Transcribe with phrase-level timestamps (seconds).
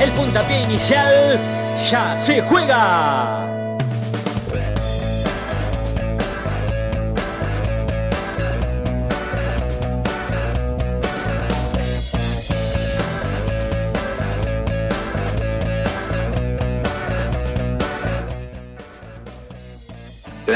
[0.00, 1.38] el puntapié inicial
[1.90, 3.48] ya se juega.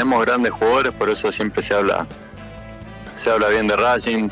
[0.03, 2.07] tenemos grandes jugadores, por eso siempre se habla,
[3.13, 4.27] se habla bien de Racing.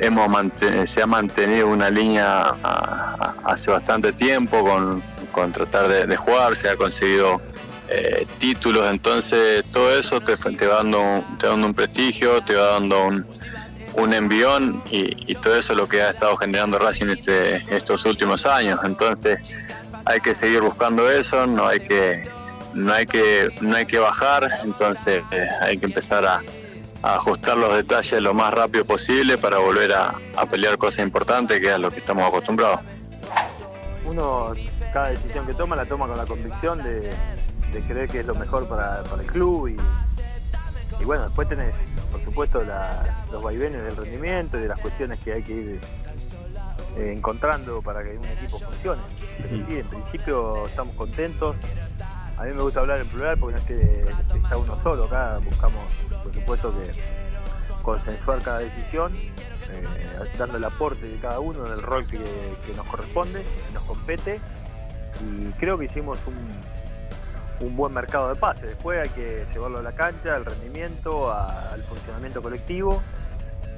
[0.00, 0.52] Hemos
[0.86, 2.54] se ha mantenido una línea
[3.44, 4.64] hace bastante tiempo
[5.32, 7.40] con, tratar de, jugar, se ha conseguido
[7.88, 12.72] eh, títulos, entonces todo eso te, te, va dando, te dando un prestigio, te va
[12.72, 13.26] dando un,
[13.94, 18.46] un envión y, todo eso es lo que ha estado generando Racing este, estos últimos
[18.46, 18.80] años.
[18.84, 19.40] Entonces
[20.04, 22.28] hay que seguir buscando eso, no hay que
[22.74, 26.40] no hay que, no hay que bajar, entonces eh, hay que empezar a,
[27.02, 30.14] ajustar los detalles lo más rápido posible para volver a,
[30.50, 32.80] pelear cosas importantes, que es a lo que estamos acostumbrados.
[34.04, 34.52] Uno,
[34.92, 37.10] cada decisión que toma la toma con la convicción de,
[37.86, 41.74] creer que es lo mejor para, el club y, bueno, después tenés,
[42.10, 42.62] por supuesto,
[43.30, 45.80] los vaivenes del rendimiento y de las cuestiones que hay que ir
[46.96, 49.02] eh, encontrando para que un equipo funcione.
[49.38, 51.56] Pero sí, en principio estamos contentos,
[52.40, 55.38] a mí me gusta hablar en plural porque no es que está uno solo acá,
[55.44, 55.84] buscamos
[56.22, 56.92] por supuesto que
[57.82, 59.28] consensuar cada decisión, eh,
[60.38, 62.18] dando el aporte de cada uno en el rol que,
[62.74, 64.40] nos corresponde, que nos compete
[65.20, 68.68] y creo que hicimos un, buen mercado de pases.
[68.68, 73.02] Después hay que llevarlo a la cancha, al rendimiento, al funcionamiento colectivo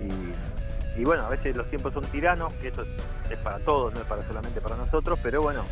[0.00, 2.84] y, y, bueno, a veces los tiempos son tiranos, que esto
[3.28, 5.64] es para todos, no es para solamente para nosotros, pero bueno,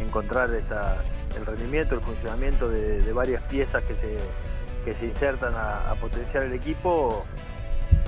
[0.00, 0.96] encontrar esa
[1.36, 7.24] el rendimiento, el funcionamiento de, varias piezas que se, se insertan a, potenciar el equipo,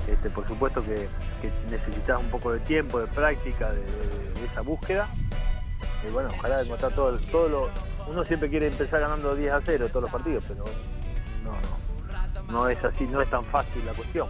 [0.07, 1.07] este, por supuesto que,
[1.69, 3.81] necesitas un poco de tiempo, de práctica, de,
[4.45, 5.07] esa búsqueda.
[6.07, 7.69] Y bueno, ojalá encontrar todo, todo lo...
[8.07, 10.65] Uno siempre quiere empezar ganando 10 a 0 todos los partidos, pero
[11.43, 14.29] no, no, no es así, no es tan fácil la cuestión.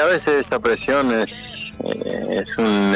[0.00, 2.94] A veces esa presión es, eh, es un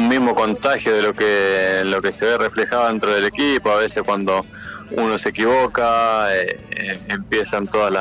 [0.00, 3.70] mismo contagio de lo que, lo que se ve reflejado dentro del equipo.
[3.70, 4.44] A veces cuando
[4.92, 7.92] uno se equivoca, eh, eh, empiezan todas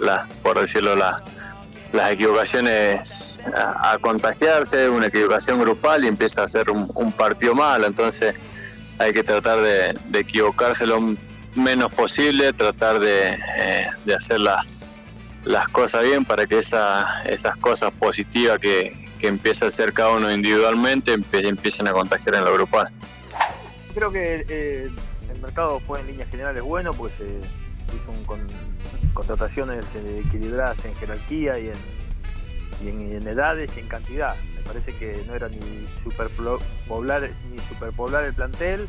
[0.00, 1.22] las, por decirlo, las,
[1.92, 7.86] las equivocaciones a, contagiarse, una equivocación grupal y empieza a ser un, partido malo.
[7.86, 8.34] Entonces
[8.98, 11.16] hay que tratar de, equivocarse lo
[11.54, 17.90] menos posible, tratar de, eh, de hacer las cosas bien para que esa, esas cosas
[17.92, 22.88] positivas que, que empieza a hacer cada uno individualmente empiecen a contagiar en lo grupal.
[23.94, 24.90] Creo que eh,
[25.30, 28.46] el mercado fue en líneas generales bueno porque se hizo con,
[29.12, 29.84] contrataciones
[30.26, 34.36] equilibradas en jerarquía y en, edades y en cantidad.
[34.54, 35.58] Me parece que no era ni
[36.04, 38.88] superpoblar, ni superpoblar el plantel,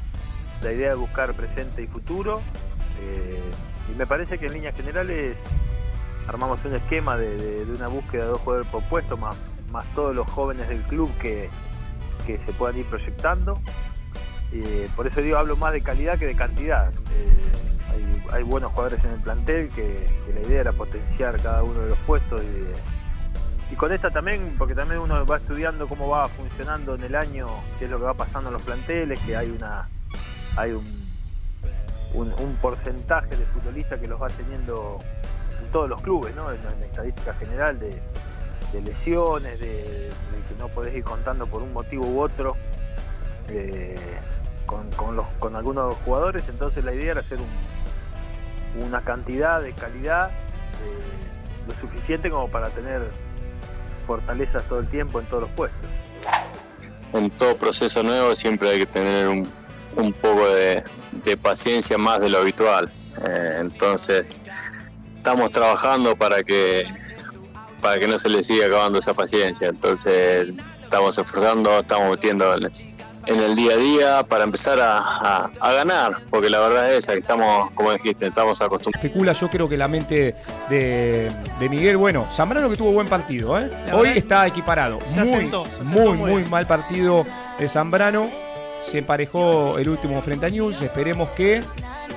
[0.62, 2.42] la idea de buscar presente y futuro.
[3.02, 3.40] Eh,
[3.92, 5.36] y me parece que en líneas generales
[6.28, 9.36] armamos un esquema de, una búsqueda de dos jugadores por puesto más,
[9.72, 11.50] más todos los jóvenes del club que,
[12.28, 13.60] se puedan ir proyectando.
[14.52, 16.92] Eh, por eso digo, hablo más de calidad que de cantidad.
[17.12, 21.90] Eh, hay, buenos jugadores en el plantel que, la idea era potenciar cada uno de
[21.90, 22.42] los puestos
[23.72, 27.48] y, con esta también, porque también uno va estudiando cómo va funcionando en el año,
[27.80, 29.88] qué es lo que va pasando en los planteles, que hay una
[30.56, 30.86] hay un,
[32.14, 35.00] un, porcentaje de futbolistas que los va teniendo
[35.64, 36.52] en todos los clubes, ¿no?
[36.52, 38.02] en la estadística general de,
[38.74, 40.12] de lesiones, de,
[40.48, 42.56] que no podés ir contando por un motivo u otro
[43.50, 43.96] eh,
[44.66, 47.40] con, los, con algunos jugadores, entonces la idea era hacer
[48.80, 53.02] una cantidad de calidad eh, lo suficiente como para tener
[54.06, 55.90] fortalezas todo el tiempo en todos los puestos.
[57.14, 59.50] En todo proceso nuevo siempre hay que tener un,
[59.96, 60.84] un poco de,
[61.42, 62.92] paciencia más de lo habitual.
[63.24, 64.26] Eh, entonces
[65.16, 66.86] estamos trabajando para que
[67.82, 69.70] para que no se le siga acabando esa paciencia.
[69.70, 72.56] Entonces estamos esforzando, estamos metiendo
[73.26, 77.20] en el día a día para empezar a, ganar, porque la verdad es esa, que
[77.20, 79.06] estamos, como dijiste, estamos acostumbrados.
[79.06, 80.36] Especula yo creo que la mente
[80.70, 81.32] de,
[81.70, 83.70] Miguel, bueno, Zambrano que tuvo buen partido, ¿eh?
[83.94, 85.00] hoy está equiparado.
[85.16, 85.50] muy,
[85.84, 87.26] muy, muy, mal partido
[87.60, 88.30] de Zambrano.
[88.90, 90.82] se emparejó el último frente a News.
[90.82, 91.62] Esperemos que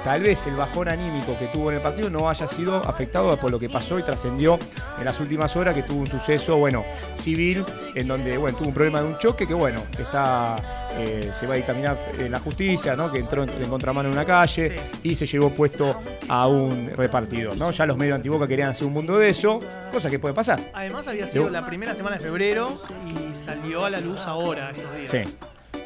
[0.05, 3.51] tal vez el bajón anímico que tuvo en el partido no haya sido afectado por
[3.51, 4.59] lo que pasó y trascendió
[4.99, 6.85] en las últimas horas, que tuvo un suceso, bueno,
[7.15, 7.65] civil,
[7.95, 10.57] en donde, bueno, tuvo un problema de un choque que, bueno, está,
[10.97, 13.11] eh, se va a dictaminar en la justicia, ¿no?
[13.11, 17.71] Que entró en contramano en una calle y se llevó puesto a un repartidor, ¿no?
[17.71, 19.61] Ya los medios antiboca querían hacer un mundo de eso,
[19.93, 20.61] cosa que puede pasar.
[20.75, 22.75] Además había sido la primera semana de febrero
[23.09, 25.11] y salió a la luz ahora, estos días.
[25.11, 25.37] Sí.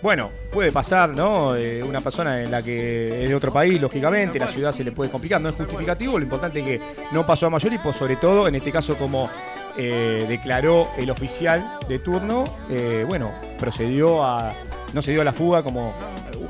[0.07, 1.57] Bueno, puede pasar, ¿no?
[1.57, 4.93] Eh, una persona en la que es de otro país, lógicamente, la ciudad se le
[4.93, 6.81] puede complicar, no es justificativo, lo importante es que
[7.11, 9.29] no pasó a mayor y, por sobre todo, en este caso, como
[9.77, 14.53] eh, declaró el oficial de turno, eh, bueno, procedió a,
[14.93, 15.93] no se dio a la fuga como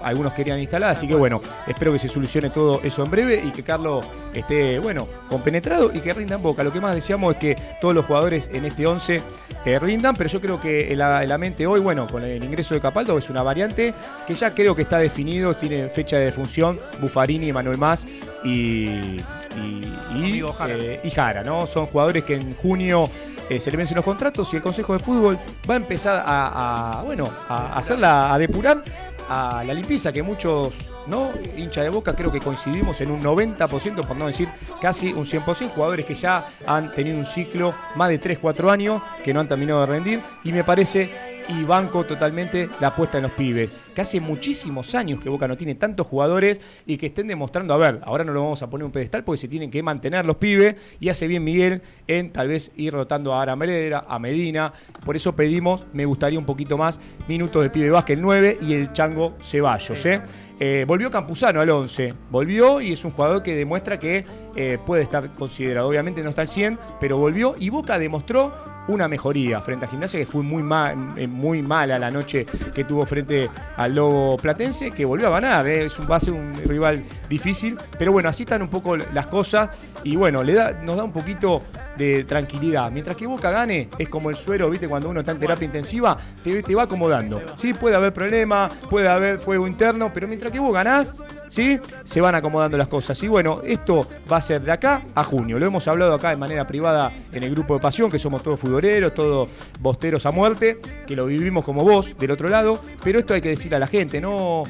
[0.03, 3.51] algunos querían instalar, así que bueno, espero que se solucione todo eso en breve y
[3.51, 6.63] que Carlos esté, bueno, compenetrado y que rinda en boca.
[6.63, 9.23] Lo que más deseamos es que todos los jugadores en este 11
[9.65, 12.81] eh, rindan, pero yo creo que la, la, mente hoy, bueno, con el ingreso de
[12.81, 13.93] Capaldo es una variante
[14.27, 18.07] que ya creo que está definido, tiene fecha de defunción, Buffarini, Manuel Más
[18.45, 19.19] y,
[19.57, 21.43] y, eh, y, Jara.
[21.43, 21.67] ¿no?
[21.67, 23.09] Son jugadores que en junio
[23.49, 27.03] eh, se le vencen los contratos y el Consejo de Fútbol va a empezar a,
[27.05, 28.83] bueno, a hacerla, a depurar
[29.29, 30.73] a la limpieza que muchos
[31.07, 31.31] ¿no?
[31.57, 34.49] hincha de boca, creo que coincidimos en un 90%, por no decir
[34.81, 39.33] casi un 100%, jugadores que ya han tenido un ciclo más de 3-4 años, que
[39.33, 41.11] no han terminado de rendir, y me parece
[41.49, 43.71] y banco totalmente la apuesta en los pibes.
[43.95, 47.77] Que hace muchísimos años que Boca no tiene tantos jugadores y que estén demostrando, a
[47.77, 50.37] ver, ahora no lo vamos a poner un pedestal porque se tienen que mantener los
[50.37, 54.73] pibes y hace bien Miguel en tal vez ir rotando a Ara a Medina.
[55.05, 58.75] Por eso pedimos, me gustaría un poquito más minutos del pibe Vázquez el 9 y
[58.75, 60.05] el Chango Ceballos.
[60.07, 60.23] ¿eh?
[60.59, 64.25] Eh, volvió Campuzano al 11, volvió y es un jugador que demuestra que
[64.55, 65.89] eh, puede estar considerado.
[65.89, 68.53] Obviamente no está al 100, pero volvió y Boca demostró
[68.89, 72.85] una mejoría frente a Gimnasia, que fue muy, mal, eh, muy mala la noche que
[72.85, 75.67] tuvo frente al Lobo Platense, que volvió a ganar.
[75.67, 79.27] Es un, va a ser un rival difícil, pero bueno, así están un poco las
[79.27, 79.71] cosas
[80.05, 81.63] y bueno, le da, nos da un poquito
[81.97, 82.91] de tranquilidad.
[82.91, 84.89] Mientras que Boca gane, es como el suero, ¿viste?
[84.89, 87.43] Cuando uno está en terapia intensiva, te, te va acomodando.
[87.57, 91.13] Sí, puede haber problemas, puede haber fuego interno, pero mientras que vos ganás,
[91.49, 91.79] ¿sí?
[92.05, 93.21] Se van acomodando las cosas.
[93.23, 95.59] Y bueno, esto va a ser de acá a junio.
[95.59, 98.61] Lo hemos hablado acá de manera privada en el grupo de pasión, que somos todos
[98.61, 99.49] futboleros, todos
[99.81, 102.79] bosteros a muerte, que lo vivimos como vos del otro lado.
[103.03, 104.65] Pero esto hay que decir a la gente, ¿no?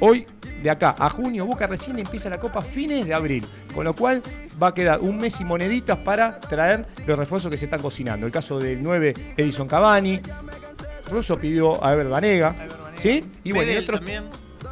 [0.00, 0.26] Hoy,
[0.64, 3.46] de acá a junio, Boca recién empieza la Copa fines de abril.
[3.74, 4.22] Con lo cual
[4.60, 8.24] va a quedar un mes y moneditas para traer los refuerzos que se están cocinando.
[8.24, 10.20] El caso del 9 Edison Cavani.
[11.10, 12.54] Russo pidió a Ever Banega.
[12.96, 13.22] ¿Sí?
[13.44, 14.00] Y bueno, y otros.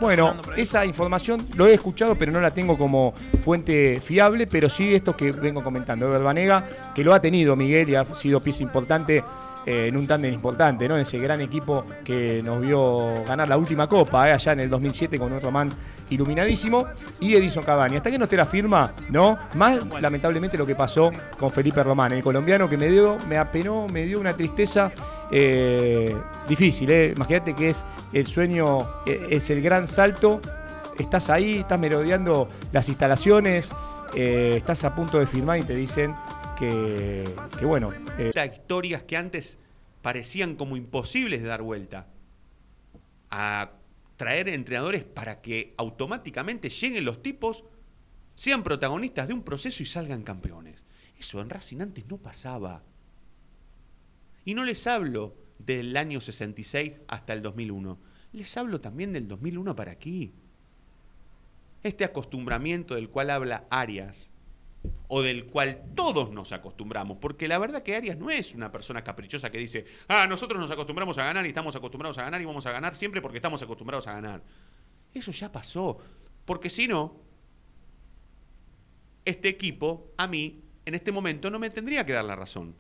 [0.01, 3.13] Bueno, esa información lo he escuchado, pero no la tengo como
[3.45, 6.11] fuente fiable, pero sí esto que vengo comentando.
[6.23, 9.23] Banega, que lo ha tenido Miguel y ha sido pieza importante
[9.67, 10.97] eh, en un tándem importante, ¿no?
[10.97, 15.19] Ese gran equipo que nos vio ganar la última copa, eh, allá en el 2007
[15.19, 15.71] con un Román
[16.11, 16.87] iluminadísimo,
[17.21, 17.97] y Edison Cavani.
[17.97, 19.39] Hasta que no esté la firma, ¿no?
[19.55, 23.87] Más lamentablemente lo que pasó con Felipe Román, el colombiano que me dio, me apenó,
[23.89, 24.91] me dio una tristeza
[25.35, 26.15] eh,
[26.47, 27.13] difícil, ¿eh?
[27.17, 30.43] Imagínate que es el sueño, eh, es el gran salto.
[30.99, 33.73] Estás ahí, estás merodeando las instalaciones,
[34.15, 36.15] estás a punto de firmar y te dicen
[36.59, 37.25] que,
[37.63, 37.91] bueno.
[38.53, 39.59] historias que antes
[40.03, 42.09] parecían como imposibles de dar vuelta.
[43.31, 43.73] A
[44.17, 47.65] traer entrenadores para que automáticamente lleguen los tipos,
[48.35, 50.85] sean protagonistas de un proceso y salgan campeones.
[51.19, 52.83] Eso en Racing antes no pasaba.
[54.45, 57.99] Y no les hablo del año 66 hasta el 2001.
[58.33, 60.33] Les hablo también del 2001 para aquí.
[61.83, 64.31] Este acostumbramiento del cual habla Arias,
[65.09, 69.05] o del cual todos nos acostumbramos, porque la verdad que Arias no es una persona
[69.05, 72.45] caprichosa que dice, ah, nosotros nos acostumbramos a ganar y estamos acostumbrados a ganar y
[72.45, 74.43] vamos a ganar siempre porque estamos acostumbrados a ganar.
[75.15, 75.99] Eso ya pasó,
[76.45, 77.21] porque si no,
[79.25, 82.75] este equipo, a mí, en este momento, no me tendría que dar la razón.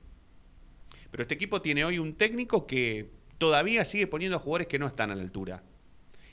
[1.11, 4.87] Pero este equipo tiene hoy un técnico que todavía sigue poniendo a jugadores que no
[4.87, 5.63] están a la altura.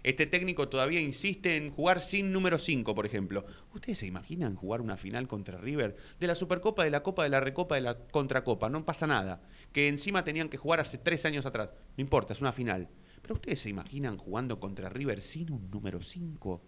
[0.04, 3.46] Este técnico todavía insiste en jugar sin número 5, por ejemplo.
[3.74, 5.98] ¿Ustedes se imaginan jugar una final contra River?
[6.20, 8.70] De la Supercopa, de la Copa, de la Recopa, de la Contracopa.
[8.70, 9.42] No pasa nada.
[9.74, 11.72] Que encima tenían que jugar hace tres años atrás.
[11.98, 12.88] No importa, es una final.
[13.22, 16.62] Pero ¿ustedes se imaginan jugando contra River sin un número 5?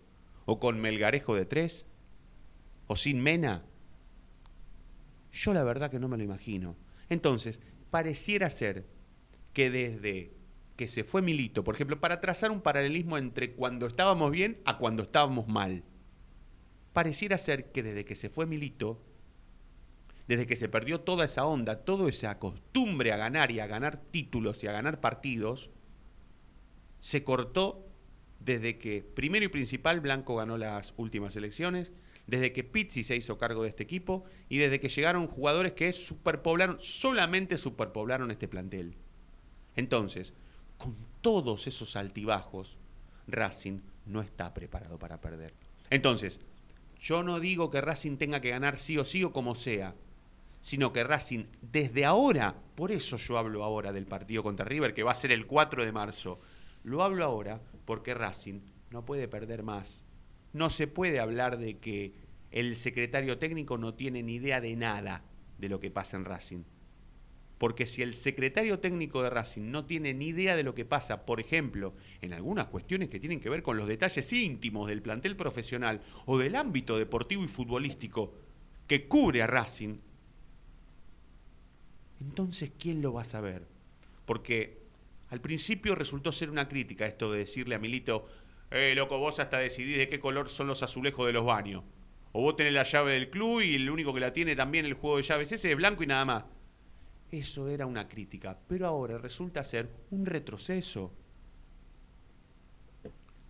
[0.46, 1.86] ¿O con Melgarejo de 3?
[2.88, 3.66] ¿O sin Mena?
[5.32, 6.76] Yo la verdad que no me lo imagino.
[7.08, 8.86] Entonces, pareciera ser
[9.54, 10.34] que desde
[10.76, 14.78] que se fue Milito, por ejemplo, para trazar un paralelismo entre cuando estábamos bien a
[14.78, 15.84] cuando estábamos mal,
[16.94, 19.02] pareciera ser que desde que se fue Milito,
[20.28, 24.02] desde que se perdió toda esa onda, toda esa costumbre a ganar y a ganar
[24.12, 25.70] títulos y a ganar partidos,
[27.00, 27.88] se cortó
[28.40, 31.92] desde que, primero y principal, Blanco ganó las últimas elecciones,
[32.28, 35.92] desde que Pizzi se hizo cargo de este equipo y desde que llegaron jugadores que
[35.92, 38.96] superpoblaron, solamente superpoblaron este plantel.
[39.76, 40.34] Entonces,
[40.82, 42.78] con todos esos altibajos,
[43.28, 45.54] Racing no está preparado para perder.
[45.90, 46.40] Entonces,
[47.00, 49.96] yo no digo que Racing tenga que ganar sí o sí o como sea,
[50.62, 55.04] sino que Racing desde ahora, por eso yo hablo ahora del partido contra River, que
[55.04, 56.40] va a ser el 4 de marzo,
[56.84, 60.04] lo hablo ahora porque Racing no puede perder más.
[60.54, 62.14] No se puede hablar de que
[62.52, 65.24] el secretario técnico no tiene ni idea de nada
[65.58, 66.64] de lo que pasa en Racing.
[67.62, 71.28] Porque si el secretario técnico de Racing no tiene ni idea de lo que pasa,
[71.28, 75.36] por ejemplo, en algunas cuestiones que tienen que ver con los detalles íntimos del plantel
[75.36, 78.34] profesional o del ámbito deportivo y futbolístico
[78.88, 80.00] que cubre a Racing,
[82.20, 83.68] entonces ¿quién lo va a saber?
[84.26, 84.80] Porque
[85.30, 88.28] al principio resultó ser una crítica esto de decirle a Milito,
[88.72, 91.84] eh, loco, vos hasta decidís de qué color son los azulejos de los baños.
[92.32, 94.96] O vos tenés la llave del club y el único que la tiene también el
[94.96, 96.44] juego de llaves ese es blanco y nada más.
[97.32, 101.14] Eso era una crítica, pero ahora resulta ser un retroceso.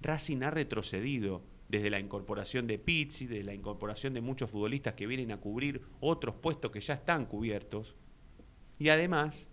[0.01, 5.07] Racing ha retrocedido desde la incorporación de Pizzi, de la incorporación de muchos futbolistas que
[5.07, 7.95] vienen a cubrir otros puestos que ya están cubiertos.
[8.77, 9.47] Y además,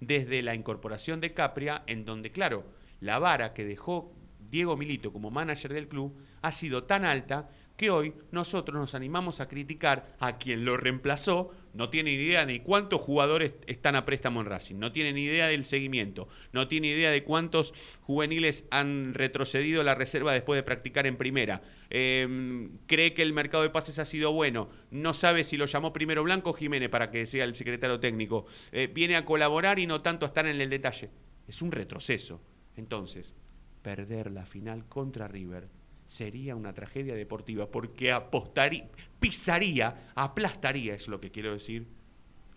[0.00, 2.64] desde la incorporación de Capria, en donde, claro,
[3.00, 4.12] la vara que dejó
[4.50, 9.40] Diego Milito como manager del club ha sido tan alta que hoy nosotros nos animamos
[9.40, 14.04] a criticar a quien lo reemplazó, no tiene ni idea ni cuántos jugadores están a
[14.04, 18.66] préstamo en Racing, no tiene ni idea del seguimiento, no tiene idea de cuántos juveniles
[18.70, 23.70] han retrocedido la reserva después de practicar en primera, em, cree que el mercado de
[23.70, 27.44] pases ha sido bueno, no sabe si lo llamó primero Blanco Jiménez para que sea
[27.44, 31.10] el secretario técnico, eh, viene a colaborar y no tanto a estar en el detalle.
[31.48, 32.40] Es un retroceso.
[32.76, 33.34] Entonces,
[33.82, 35.68] perder la final contra River
[36.06, 41.86] sería una tragedia deportiva porque apostaría, pisaría, aplastaría, es lo que quiero decir,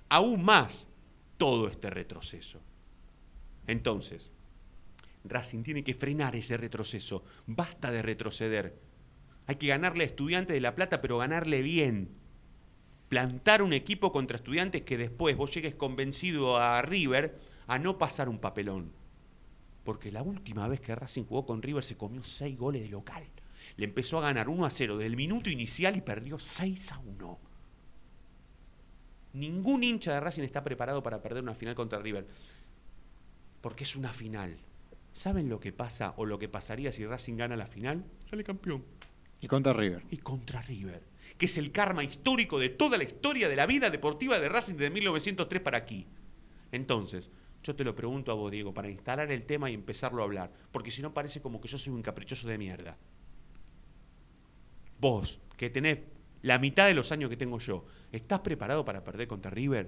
[0.10, 0.88] aún más
[1.38, 2.60] todo este retroceso.
[3.68, 4.32] Entonces,
[5.24, 7.24] Racing tiene que frenar ese retroceso.
[7.48, 8.80] Basta de retroceder.
[9.48, 12.10] Hay que ganarle a Estudiantes de La Plata, pero ganarle bien.
[13.10, 18.30] Plantar un equipo contra Estudiantes que después vos llegues convencido a River a no pasar
[18.30, 18.92] un papelón.
[19.84, 23.24] Porque la última vez que Racing jugó con River se comió seis goles de local
[23.78, 27.00] le empezó a ganar 1 a 0 desde el minuto inicial y perdió 6 a
[27.00, 27.40] 1.
[29.34, 32.26] Ningún hincha de Racing está preparado para perder una final contra River.
[33.60, 34.58] Porque es una final.
[35.12, 38.06] ¿Saben lo que pasa o lo que pasaría si Racing gana la final?
[38.24, 38.86] Sale campeón.
[39.42, 40.04] Y contra River.
[40.10, 41.04] Y contra River.
[41.38, 44.76] Que es el karma histórico de toda la historia de la vida deportiva de Racing
[44.76, 46.08] desde 1903 para aquí.
[46.72, 47.30] Entonces,
[47.62, 50.54] yo te lo pregunto a vos, Diego, para instalar el tema y empezarlo a hablar.
[50.72, 52.98] Porque si no parece como que yo soy un caprichoso de mierda
[55.06, 56.00] vos, que tenés
[56.42, 59.88] la mitad de los años que tengo yo, ¿estás preparado para perder contra River?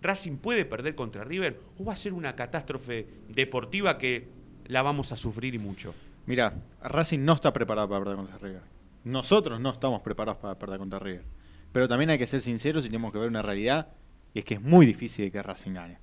[0.00, 4.28] ¿Racing puede perder contra River o va a ser una catástrofe deportiva que
[4.66, 5.92] la vamos a sufrir y mucho?
[6.26, 8.62] Mira, Racing no está preparado para perder contra River.
[9.02, 11.24] Nosotros no estamos preparados para perder contra River.
[11.72, 13.88] Pero también hay que ser sinceros y tenemos que ver una realidad,
[14.32, 15.98] y es que es muy difícil que Racing gane.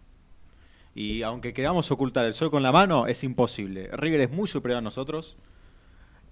[0.93, 3.89] Y aunque queramos ocultar el sol con la mano, es imposible.
[3.93, 5.37] River es muy superior a nosotros.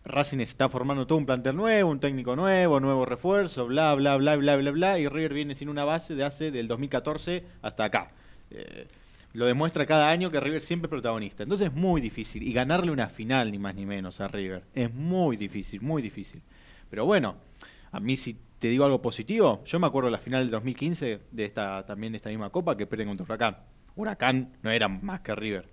[0.10, 4.36] Racing está formando todo un plantel nuevo, un técnico nuevo, nuevo refuerzo, bla, bla, bla,
[4.36, 8.12] bla, bla, bla, y River viene sin una base de hace del 2014 hasta acá.
[8.50, 8.88] Eh,
[9.34, 11.44] lo demuestra cada año que River siempre es protagonista.
[11.44, 12.42] Entonces es muy difícil.
[12.42, 14.64] Y ganarle una final, ni más ni menos, a River.
[14.74, 16.42] Es muy difícil, muy difícil.
[16.90, 17.36] Pero bueno,
[17.92, 21.20] a mí si te digo algo positivo, yo me acuerdo de la final del 2015,
[21.32, 23.58] de esta, también de esta misma copa, que pierden contra Huracán.
[23.96, 25.66] Huracán no era más que River.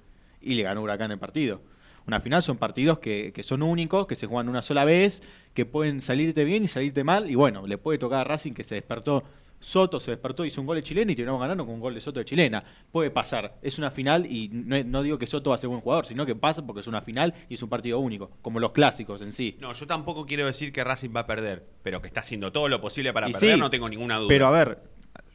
[0.43, 1.62] Y le ganó Huracán el partido.
[2.07, 5.23] Una final son partidos que, son únicos, que se juegan una sola vez,
[5.55, 7.29] que pueden salirte bien y salirte mal.
[7.31, 9.25] Y bueno, le puede tocar a Racing que se despertó.
[9.59, 12.01] Soto se despertó, hizo un gol de chilena y terminamos ganando con un gol de
[12.01, 12.63] Soto de chilena.
[12.93, 16.07] Puede pasar, es una final y no, digo que Soto va a ser buen jugador,
[16.07, 19.23] sino que pasa porque es una final y es un partido único, como los clásicos
[19.23, 19.57] en sí.
[19.59, 22.69] No, yo tampoco quiero decir que Racing va a perder, pero que está haciendo todo
[22.69, 24.29] lo posible para perder, no tengo ninguna duda.
[24.29, 24.83] Pero a ver,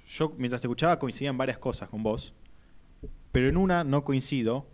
[0.08, 2.36] yo mientras te escuchaba coincidían varias cosas con vos,
[3.32, 4.68] pero en una no coincido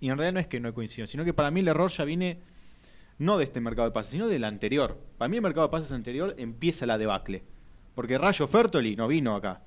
[0.00, 1.90] y en realidad no es que no he coincidido, sino que para mí el error
[1.90, 2.38] ya viene
[3.18, 4.98] no de este mercado de pases, sino del anterior.
[5.16, 7.42] Para mí el mercado de pases anterior empieza la debacle.
[7.94, 9.62] Porque Rayo Fertoli no vino acá.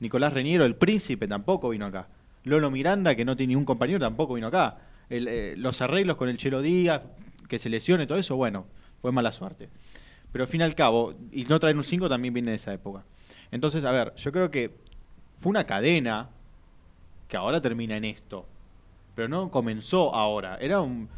[0.00, 2.08] Nicolás Reñero, el príncipe, tampoco vino acá.
[2.44, 4.78] Lolo Miranda, que no tiene ningún compañero, tampoco vino acá.
[5.10, 7.02] Eh, los arreglos con el Chelo Díaz,
[7.46, 8.66] que se lesione, todo eso, bueno,
[9.02, 9.68] fue mala suerte.
[10.32, 12.72] Pero al fin y al cabo, y no traer un 5 también viene de esa
[12.72, 13.04] época.
[13.50, 14.74] Entonces, a ver, yo creo que
[15.36, 16.30] fue una cadena
[17.28, 18.46] que ahora termina en esto
[19.14, 20.56] pero no comenzó ahora.
[20.60, 21.08] Era un.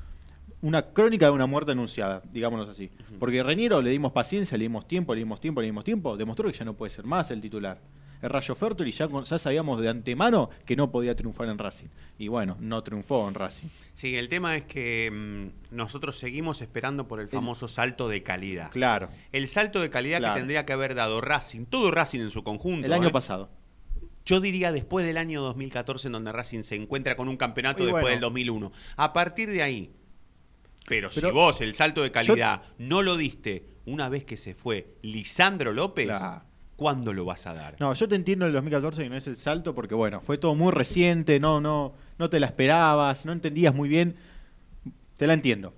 [0.62, 2.90] una crónica de una muerte anunciada, digámoslo así.
[3.18, 6.50] Porque Reñero le dimos paciencia, le dimos tiempo, le dimos tiempo, le dimos tiempo, demostró
[6.50, 7.80] que ya no puede ser más el titular.
[8.22, 11.88] El Rayo Fertoli ya, ya sabíamos de antemano que no podía triunfar en Racing.
[12.18, 13.68] Y bueno, no triunfó en Racing.
[13.92, 15.10] Sí, el tema es que
[15.70, 18.70] mm, nosotros seguimos esperando por el famoso salto de calidad.
[18.70, 20.34] Claro, El salto de calidad Claro.
[20.34, 22.86] que tendría que haber dado Racing, todo Racing en su conjunto.
[22.86, 23.12] el año ¿eh?
[23.12, 23.50] pasado.
[24.26, 27.86] Yo diría después del año 2014 en donde Racing se encuentra con un campeonato Y
[27.86, 28.10] después bueno.
[28.10, 28.72] del 2001.
[28.96, 29.92] A partir de ahí.
[30.88, 34.96] Pero, si vos el salto de calidad no lo diste una vez que se fue
[35.02, 36.10] Lisandro López.
[36.76, 37.76] ¿cuándo lo vas a dar?
[37.80, 40.54] No, yo te entiendo el 2014 que no es el salto porque, bueno, fue todo
[40.54, 44.16] muy reciente, no, no, no te la esperabas, no entendías muy bien.
[45.16, 45.72] Te la entiendo.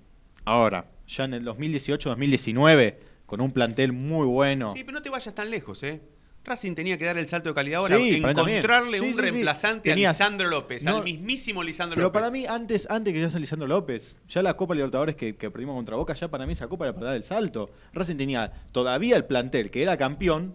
[0.45, 4.75] Ahora, ya en el 2018-2019, con un plantel muy bueno.
[4.75, 6.01] Sí, pero no te vayas tan lejos, ¿eh?
[6.49, 9.91] Racing tenía que dar el salto de calidad ahora, Sí, encontrarle Sí, un sí, reemplazante
[9.91, 12.21] Tenías- a Lisandro López, No, al mismísimo Lisandro Pero López.
[12.21, 15.51] para mí, antes, antes que ya sea Lisandro López, ya la Copa Libertadores que, que
[15.51, 17.71] perdimos contra Boca, ya para mí esa Copa era para dar el salto.
[17.93, 20.55] Racing tenía todavía el plantel que era campeón.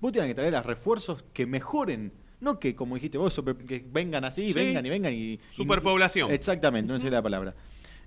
[0.00, 2.12] Vos tenías que traer a refuerzos que mejoren.
[2.40, 4.52] No que, como dijiste vos, super- que vengan así, Sí.
[4.52, 5.16] vengan y vengan y.
[5.16, 6.30] y- Superpoblación.
[6.30, 7.54] exactamente, no sé la palabra.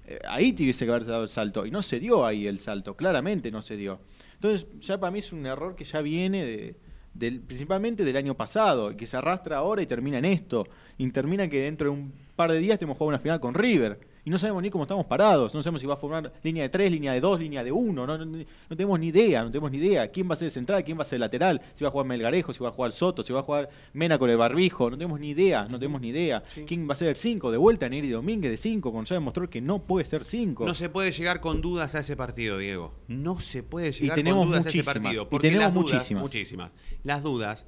[0.06, 1.66] Eh, ahí tuviese que haber dado el salto.
[1.66, 4.00] Y no se dio ahí el salto, claramente no se dio.
[4.36, 6.76] Entonces, ya para mí es un error que ya viene de,
[7.18, 10.68] del, principalmente del año pasado, que se arrastra ahora y termina en esto.
[10.98, 14.00] Y termina que dentro de un par de días estemos jugando una final con River.
[14.28, 15.56] Y no sabemos ni cómo estamos parados.
[15.56, 18.06] No sabemos si va a formar línea de tres, línea de dos, línea de uno.
[18.06, 20.12] No, no, no tenemos ni idea, no tenemos ni idea.
[20.12, 20.84] ¿Quién va a ser central?
[20.84, 21.62] ¿Quién va a ser lateral?
[21.76, 24.20] Si va a jugar Melgarejo, si va a jugar Soto, si va a jugar Mena
[24.20, 24.90] con el barbijo.
[24.90, 26.44] No tenemos ni idea, no tenemos ni idea.
[26.66, 27.52] ¿Quién va a ser el 5?
[27.52, 30.66] De vuelta Neri Domínguez de 5, cuando ya demostró que no puede ser 5.
[30.66, 32.94] No se puede llegar con dudas a ese partido, Diego.
[33.08, 35.24] No se puede llegar tenemos con dudas a muchísimas, ese partido.
[35.24, 36.22] y Porque tenemos las dudas, muchísimas.
[36.24, 36.72] muchísimas.
[37.04, 37.66] Las dudas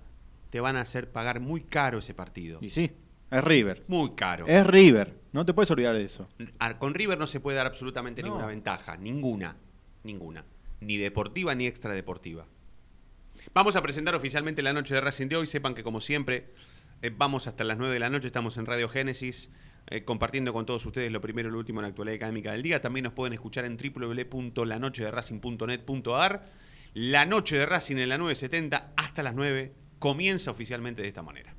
[0.50, 2.60] te van a hacer pagar muy caro ese partido.
[2.62, 2.92] Y sí,
[3.32, 3.84] es River.
[3.88, 4.46] Muy caro.
[4.48, 5.18] Es River.
[5.32, 6.28] No te puedes olvidar de eso.
[6.80, 8.28] Con River no se puede dar absolutamente No.
[8.30, 8.98] ninguna ventaja.
[8.98, 9.56] Ninguna.
[10.04, 10.44] Ninguna.
[10.82, 12.46] Ni deportiva ni extradeportiva.
[13.54, 15.48] Vamos a presentar oficialmente la noche de Racing de hoy.
[15.48, 16.50] Sepan que, como siempre,
[17.02, 18.28] eh, vamos hasta las 9 de la noche.
[18.28, 19.50] Estamos en Radio Génesis.
[19.92, 22.62] eh, compartiendo con todos ustedes lo primero y lo último en la actualidad académica del
[22.62, 22.80] día.
[22.80, 26.46] También nos pueden escuchar en www.lanochederacing.net.ar.
[26.94, 31.56] La noche de Racing en la 970 hasta las 9 comienza oficialmente de esta manera.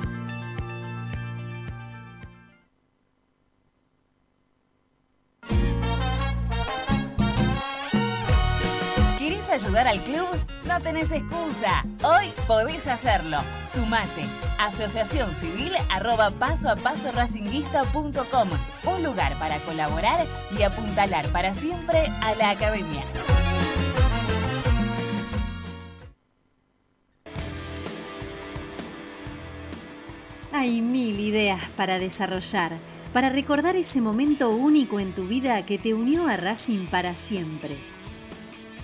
[9.58, 10.28] Ayudar al club?
[10.68, 11.84] No tenés excusa.
[12.04, 13.40] Hoy podés hacerlo.
[13.66, 14.24] Sumate.
[14.60, 18.50] Asociación Civil arroba paso a paso racinguista.com.
[18.86, 23.04] Un lugar para colaborar y apuntalar para siempre a la academia.
[30.52, 32.74] Hay mil ideas para desarrollar,
[33.12, 37.97] para recordar ese momento único en tu vida que te unió a Racing para siempre.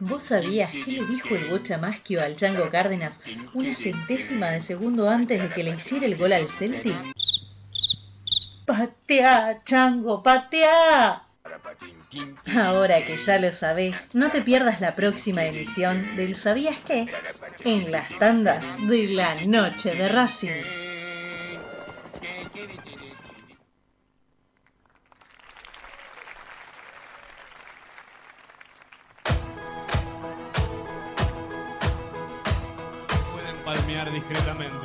[0.00, 3.20] ¿Vos sabías qué le dijo el Bocha Maschio al Chango Cárdenas
[3.54, 6.96] una centésima de segundo antes de que le hiciera el gol al Celtic?
[8.64, 11.24] ¡Patea, Chango, patea!
[12.56, 17.08] Ahora que ya lo sabés, no te pierdas la próxima emisión del ¿Sabías qué?
[17.64, 20.87] En las tandas de la noche de Racing.
[33.68, 34.76] Palmear discretamente.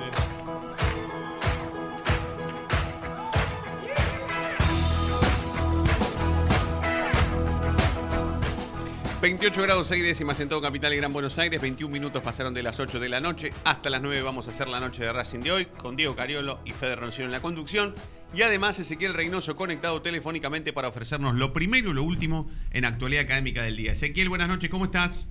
[9.21, 12.61] 28 grados 6 décimas en todo Capital y Gran Buenos Aires, 21 minutos pasaron de
[12.61, 15.39] las 8 de la noche hasta las 9 vamos a hacer la noche de Racing
[15.39, 17.95] de hoy con Diego Cariolo y Fede Roncino en la conducción
[18.35, 23.23] y además Ezequiel Reynoso conectado telefónicamente para ofrecernos lo primero y lo último en actualidad
[23.23, 23.93] académica del día.
[23.93, 25.29] Ezequiel, buenas noches, ¿cómo estás?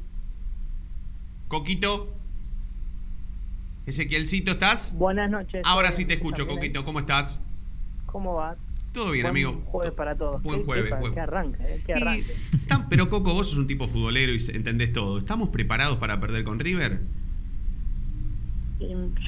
[1.48, 2.21] Coquito.
[3.86, 4.94] Ezequielcito, ¿estás?
[4.96, 5.62] Buenas noches.
[5.64, 7.40] Ahora sí te escucho, Coquito, ¿cómo estás?
[8.06, 8.56] ¿Cómo va?
[8.92, 9.62] Todo bien, Buen amigo.
[9.66, 10.42] Jueves para todos.
[10.42, 11.14] Buen ¿Qué- jueves, qué- jueves.
[11.14, 12.34] Que arranque, eh, que arranque.
[12.90, 15.18] Pero Coco, vos sos un tipo futbolero y entendés todo.
[15.18, 17.00] ¿Estamos preparados para perder con River?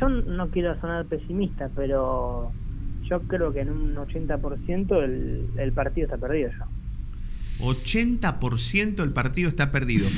[0.00, 2.52] Yo no quiero sonar pesimista, pero
[3.08, 6.66] yo creo que en un 80% el, el partido está perdido ya.
[7.64, 10.08] 80% el partido está perdido.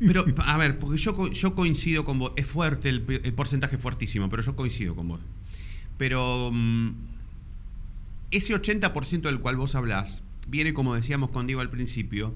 [0.00, 2.32] Pero, a ver, porque yo, yo coincido con vos.
[2.36, 3.02] Es fuerte, el,
[3.34, 5.20] porcentaje es fuertísimo, pero yo coincido con vos.
[5.98, 6.90] Pero mm,
[8.30, 12.34] ese 80% del cual vos hablás viene, como decíamos con Diego al principio,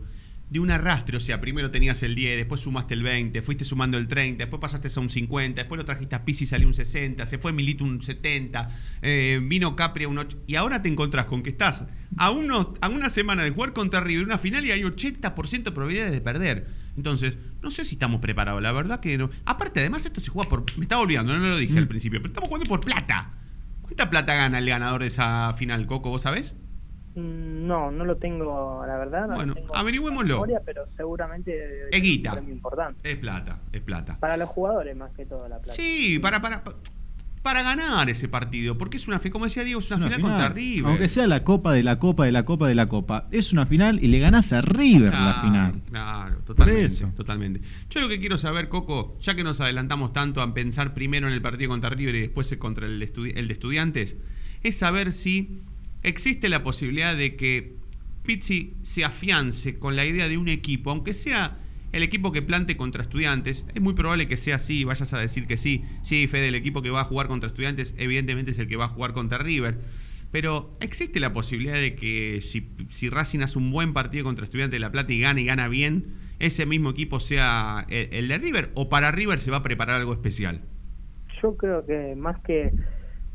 [0.50, 1.16] de un arrastre.
[1.16, 4.61] O sea, primero tenías el 10, después sumaste el 20, fuiste sumando el 30, después
[4.61, 7.53] pasaste a un 50, después lo trajiste a Pisi y salió un 60, se fue
[7.53, 10.38] Milito un 70, eh, vino Capri a un 8.
[10.46, 11.85] Y ahora te encontrás con que estás
[12.16, 15.72] a, unos, a una semana de jugar contra River una final y hay 80% de
[15.72, 16.80] probabilidades de perder.
[16.96, 19.31] Entonces, no sé si estamos preparados, la verdad que no.
[19.44, 20.64] Aparte, además, esto se juega por.
[20.76, 23.33] Me estaba olvidando, no lo dije al principio, pero estamos jugando por plata.
[23.83, 26.11] ¿Cuánta plata gana el ganador de esa final, Coco?
[26.11, 26.55] ¿Vos sabés?
[27.16, 29.26] Mm, No, no lo tengo, la verdad.
[29.29, 30.35] no Bueno, tengo averigüémoslo.
[30.35, 32.33] memoria, pero seguramente Es guita.
[32.33, 33.11] premio importante.
[33.11, 34.16] Es plata, es plata.
[34.20, 35.74] Para los jugadores más que todo la plata.
[35.74, 36.76] Sí, para, para, para
[37.42, 40.20] ganar ese partido, porque es una fe, como decía Diego, es una, Es una final,
[40.20, 40.55] contra final.
[40.55, 40.87] River.
[40.87, 43.66] Aunque sea la copa de la copa de la copa de la copa, es una
[43.66, 45.83] final y le ganás a River la final.
[45.88, 47.12] Claro, totalmente, eso.
[47.16, 47.61] totalmente.
[47.90, 51.35] Yo lo que quiero saber, Coco, ya que nos adelantamos tanto a pensar primero en
[51.35, 54.16] el partido contra River y después contra el, estudi- el de estudiantes,
[54.62, 55.61] es saber si
[56.03, 57.76] existe la posibilidad de que
[58.22, 61.57] Pizzi se afiance con la idea de un equipo, aunque sea
[61.92, 65.46] el equipo que plante contra estudiantes, es muy probable que sea así, vayas a decir
[65.46, 68.68] que sí, sí, Fede, el equipo que va a jugar contra estudiantes evidentemente es el
[68.68, 69.79] que va a jugar contra River.
[70.31, 74.76] Pero existe la posibilidad de que si, si Racing hace un buen partido contra Estudiantes
[74.76, 78.38] de La Plata y gana y gana bien, ese mismo equipo sea el, el de
[78.38, 80.62] River o para River se va a preparar algo especial.
[81.42, 82.72] Yo creo que más que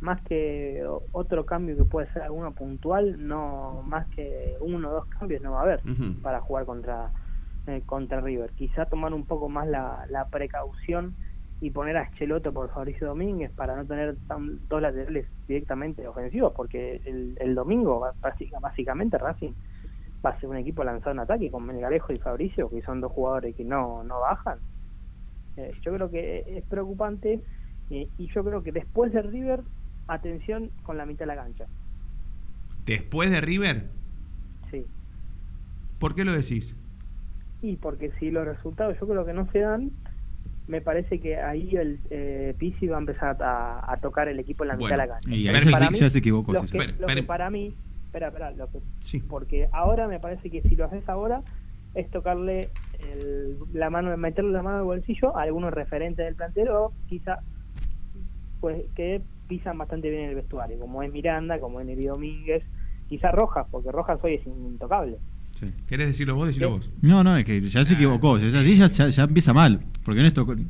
[0.02, 5.06] más que otro cambio que puede ser alguno puntual, no más que uno o dos
[5.08, 5.82] cambios no va a haber
[6.22, 7.12] para jugar contra
[7.68, 8.52] eh, contra River.
[8.52, 11.16] Quizá tomar un poco más la, la precaución
[11.62, 16.54] y poner a Escheloto por Fabricio Domínguez para no tener tan, dos laterales directamente ofensivos,
[16.56, 18.14] porque el, el domingo va-
[18.62, 19.52] básicamente Racing
[20.26, 23.12] va a ser un equipo lanzado en ataque con Melgarejo y Fabricio, que son dos
[23.12, 24.58] jugadores que no, no bajan.
[25.58, 27.40] Eh, yo creo que es preocupante
[27.90, 29.62] eh, y yo creo que después de River,
[30.08, 31.66] atención con la mitad de la cancha.
[32.86, 33.90] Después de River,
[34.72, 34.84] Sí.
[36.00, 36.76] ¿por qué lo decís?
[37.66, 39.90] Y porque si los resultados yo creo que no se dan,
[40.68, 44.64] me parece que ahí el eh, Pizzi va a empezar a, a tocar el equipo
[44.64, 45.30] en la mitad de la cancha.
[45.36, 47.76] Y ahí Pero para mí, ya se equivocó, que, Espere, lo que para mí,
[48.06, 48.82] espera, espera, lo que-
[49.28, 51.42] porque ahora me parece que si lo haces ahora
[51.96, 56.70] es tocarle el- la mano, meterle la mano el bolsillo a algunos referentes del plantel
[56.70, 57.40] o quizá
[58.62, 62.64] pues que pisan bastante bien el vestuario, como es Miranda, como es Neri Domínguez,
[63.10, 65.18] quizá Rojas, porque Rojas hoy es intocable.
[65.88, 66.48] ¿Querés decirlo vos?
[66.48, 66.90] Decilo vos.
[67.02, 68.40] No, no, es que ya se equivocó.
[68.40, 69.82] Si es así, ya, ya, ya empieza mal.
[70.04, 70.68] Porque en esto te No,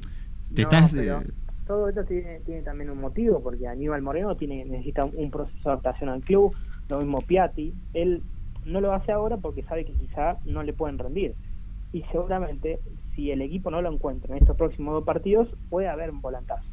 [0.56, 0.94] estás.
[0.94, 1.28] pero eh,
[1.68, 5.58] todo esto tiene, tiene también un motivo, porque Aníbal Moreno tiene necesita un, un proceso
[5.64, 6.54] de adaptación al club,
[6.90, 8.22] lo mismo Piatti, él
[8.66, 11.34] no lo hace ahora porque sabe que quizá no le pueden rendir.
[11.94, 12.80] Y seguramente,
[13.16, 16.64] si el equipo no lo encuentra en estos próximos dos partidos, puede haber un volantazo.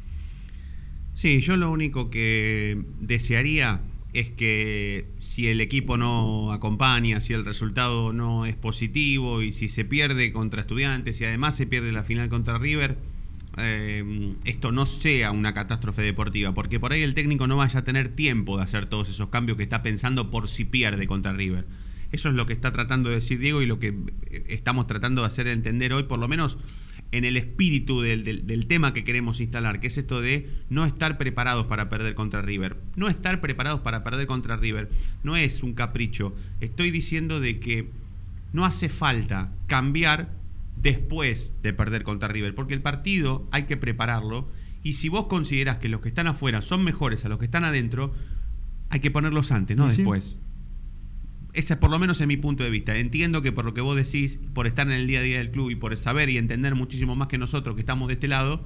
[1.13, 3.79] Sí, yo lo único que desearía
[4.13, 9.67] es que si el equipo no acompaña, si el resultado no es positivo y si
[9.67, 12.97] se pierde contra estudiantes y además se pierde la final contra River,
[13.57, 17.83] eh, esto no sea una catástrofe deportiva, porque por ahí el técnico no vaya a
[17.83, 21.65] tener tiempo de hacer todos esos cambios que está pensando por si pierde contra River.
[22.11, 23.95] Eso es lo que está tratando de decir Diego y lo que
[24.47, 26.57] estamos tratando de hacer entender hoy, por lo menos
[27.13, 30.83] en el espíritu del, del- del tema que queremos instalar, que es esto de no
[30.85, 32.75] estar preparados para perder contra River.
[32.95, 34.89] No estar preparados para perder contra River
[35.23, 36.35] no es un capricho.
[36.59, 37.89] Estoy diciendo de que
[38.51, 40.31] no hace falta cambiar
[40.81, 44.47] después de perder contra River, porque el partido hay que prepararlo
[44.83, 47.63] y si vos considerás que los que están afuera son mejores a los que están
[47.63, 48.13] adentro,
[48.89, 50.03] hay que ponerlos antes, no Sí, sí.
[51.53, 52.95] Ese por lo menos es mi punto de vista.
[52.97, 55.51] Entiendo que por lo que vos decís, por estar en el día a día del
[55.51, 58.61] club y por saber y entender muchísimo más que nosotros que estamos de este lado,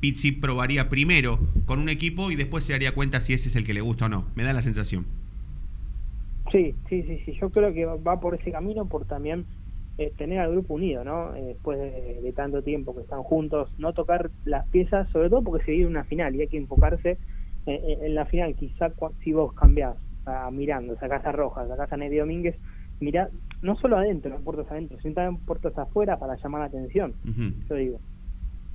[0.00, 3.64] Pizzi probaría primero con un equipo y después se daría cuenta si ese es el
[3.64, 4.26] que le gusta o no.
[4.34, 5.06] Me da la sensación.
[6.50, 7.32] Sí, sí, sí, sí.
[7.40, 9.46] Yo creo que va por ese camino por también
[9.98, 11.34] eh, tener al grupo unido, ¿no?
[11.34, 15.64] Eh, después de, tanto tiempo que están juntos, no tocar las piezas, sobre todo porque
[15.64, 17.18] se viene una final y hay que enfocarse eh,
[17.66, 18.54] eh, en la final.
[18.54, 22.56] Quizá si vos cambiás a Mirando, sacás a Rojas, sacás a Nedi Domínguez,
[23.00, 23.28] mirá,
[23.62, 27.14] no solo adentro, puertas adentro, sino también puertas afuera para llamar la atención.
[27.28, 27.52] Ujú.
[27.68, 28.00] Yo digo.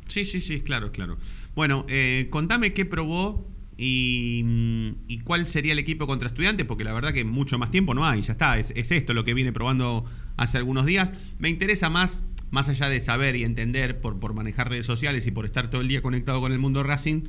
[0.08, 1.18] Sí, sí, sí, claro, claro.
[1.56, 3.46] Bueno, eh, contame qué probó
[3.78, 7.72] y, mm, y cuál sería el equipo contra estudiantes, porque la verdad que mucho más
[7.72, 10.06] tiempo no hay, ya está, es, es esto lo que viene probando
[10.38, 11.12] hace algunos días.
[11.40, 15.32] Me interesa más, más allá de saber y entender por, por manejar redes sociales y
[15.32, 17.24] por estar todo el día conectado con el mundo Racing,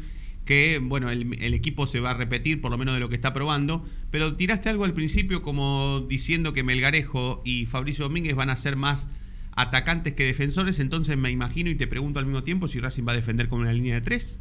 [0.49, 3.17] que bueno, el, el equipo se va a repetir por lo menos de lo que
[3.17, 8.49] está probando, pero tiraste algo al principio como diciendo que Melgarejo y Fabricio Domínguez van
[8.49, 9.07] a ser más
[9.57, 13.13] atacantes que defensores, entonces me imagino y te pregunto al mismo tiempo si Racing va
[13.13, 14.39] a defender con una línea de tres.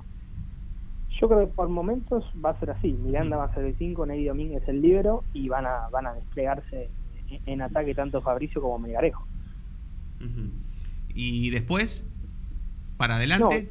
[1.20, 2.94] Yo creo que por momentos va a ser así.
[2.94, 6.14] Miranda va a ser el 5, Nedi Domínguez el libero y van a, van a
[6.14, 6.90] desplegarse
[7.30, 9.28] en, en ataque tanto Fabricio como Melgarejo.
[11.14, 12.06] Y después,
[12.96, 13.70] para adelante,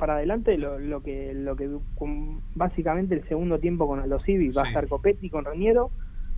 [0.00, 4.48] Para adelante lo, lo que lo que con- básicamente el segundo tiempo con Aldo Civi
[4.48, 5.90] va a estar Copetti con Reñero,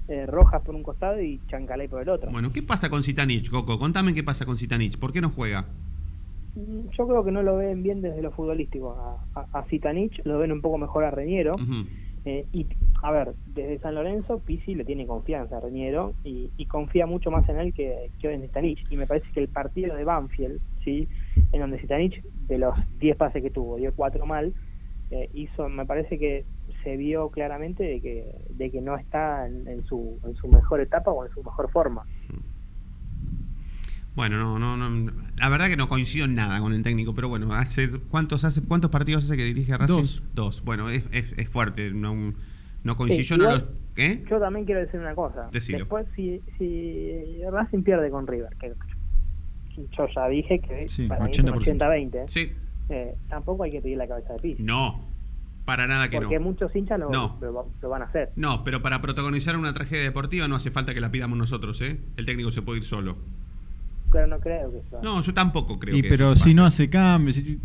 [0.09, 2.31] eh, Rojas por un costado y Chancalay por el otro.
[2.33, 3.79] bueno, ¿qué pasa con Zitanich, Coco?
[3.79, 5.67] Contame qué pasa con Zitanich, ¿por qué no juega?
[6.57, 8.91] Mm, Yo creo que no lo ven bien desde lo futbolístico.
[9.35, 11.55] A, a, a Zitanich lo ven un poco mejor a Reñero.
[11.55, 11.87] Ujú.
[12.25, 12.67] Eh, y
[13.03, 17.47] a ver, desde San Lorenzo, Pizzi le tiene confianza a Reñero y, confía mucho más
[17.49, 18.85] en él que, que en Zitanich.
[18.91, 21.09] Y me parece que el partido de Banfield, ¿sí?
[21.53, 24.55] en donde Zitanich, de los 10 pases que tuvo, dio 4 mal,
[25.11, 26.45] eh, hizo, me parece que
[26.85, 30.81] se vio claramente de que, de que no está en, en su, en su mejor
[30.81, 32.07] etapa o en su mejor forma.
[34.15, 37.29] Bueno, no, no, no, la verdad que no coincido en nada con el técnico, pero
[37.29, 39.95] bueno, hace cuántos hace cuántos partidos hace que dirige a Racing?
[39.97, 40.23] Dos.
[40.35, 40.65] Dos.
[40.65, 42.35] Bueno, es, es, es fuerte, no,
[42.85, 43.23] no coincido.
[43.23, 44.23] Sí, Yo no lo- ¿eh?
[44.31, 45.49] Yo también quiero decir una cosa.
[45.51, 45.79] Decilo.
[45.79, 48.73] Después, si, si Racing pierde con River, que
[49.97, 51.79] yo ya dije que Sí, para mí es un 80%.
[51.79, 52.53] 80-20, Sí.
[52.91, 54.63] eh, tampoco hay que pedir la cabeza de Pizzi.
[54.63, 55.07] No,
[55.65, 56.45] para nada que Porque no.
[56.45, 57.39] muchos hinchas lo, No.
[57.41, 58.31] lo, lo van a hacer.
[58.37, 61.99] No, pero para protagonizar una tragedia deportiva no hace falta que la pidamos nosotros, ¿eh?
[62.19, 63.17] El técnico se puede ir solo.
[64.13, 64.99] Pero no creo que sea.
[65.03, 66.55] No, yo tampoco creo Y que pero eso si pase.
[66.55, 67.59] no hace cambios, si-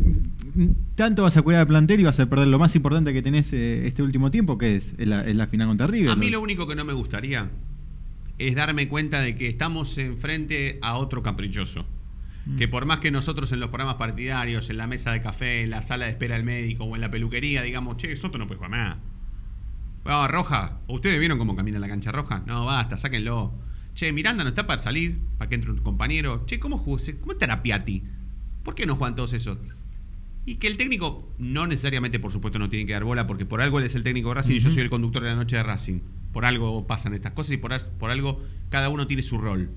[0.94, 3.52] tanto vas a cuidar al plantel y vas a perder lo más importante que tenés
[3.52, 6.10] eh, este último tiempo, que es la, final contra River.
[6.10, 7.50] A mí lo único que no me gustaría
[8.38, 11.84] es darme cuenta de que estamos enfrente a otro caprichoso.
[12.46, 12.56] Mm.
[12.56, 15.70] Que por más que nosotros en los programas partidarios, en la mesa de café, en
[15.70, 18.56] la sala de espera del médico o en la peluquería, digamos, che, Soto no puede
[18.58, 18.96] jugar más.
[20.04, 22.42] Ah, Roja, ¿ustedes vieron cómo camina la cancha roja?
[22.46, 23.52] No, basta, sáquenlo.
[23.98, 26.44] Che, Miranda no está para salir, para que entre un compañero.
[26.46, 26.98] Che, ¿cómo, jugó?
[27.18, 28.04] ¿cómo estará Piatti?
[28.62, 29.58] ¿Por qué no juegan todos esos?
[30.46, 33.60] Y que el técnico no necesariamente, por supuesto, no tiene que dar bola, porque por
[33.60, 35.56] algo él es el técnico de Racing y yo soy el conductor de la noche
[35.56, 35.98] de Racing.
[36.32, 37.72] Por algo pasan estas cosas y por
[38.12, 39.68] algo cada uno tiene su rol.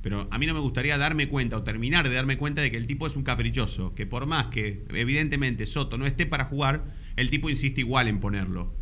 [0.00, 2.78] Pero a mí no me gustaría darme cuenta o terminar de darme cuenta de que
[2.78, 6.94] el tipo es un caprichoso, que por más que evidentemente Soto no esté para jugar,
[7.16, 8.72] el tipo insiste igual en ponerlo.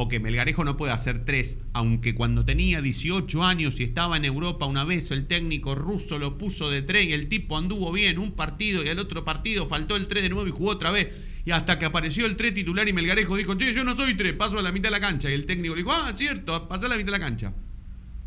[0.00, 4.24] O que Melgarejo no puede hacer tres, aunque cuando tenía 18 años y estaba en
[4.24, 8.20] Europa una vez, el técnico ruso lo puso de tres y el tipo anduvo bien
[8.20, 11.08] un partido y al otro partido faltó el 3 de nuevo y jugó otra vez.
[11.44, 14.34] Y hasta que apareció el 3 titular y Melgarejo dijo, che, yo no soy 3,
[14.34, 15.28] paso a la mitad de la cancha.
[15.30, 17.52] Y el técnico le dijo, ah, cierto, pasá a la mitad de la cancha.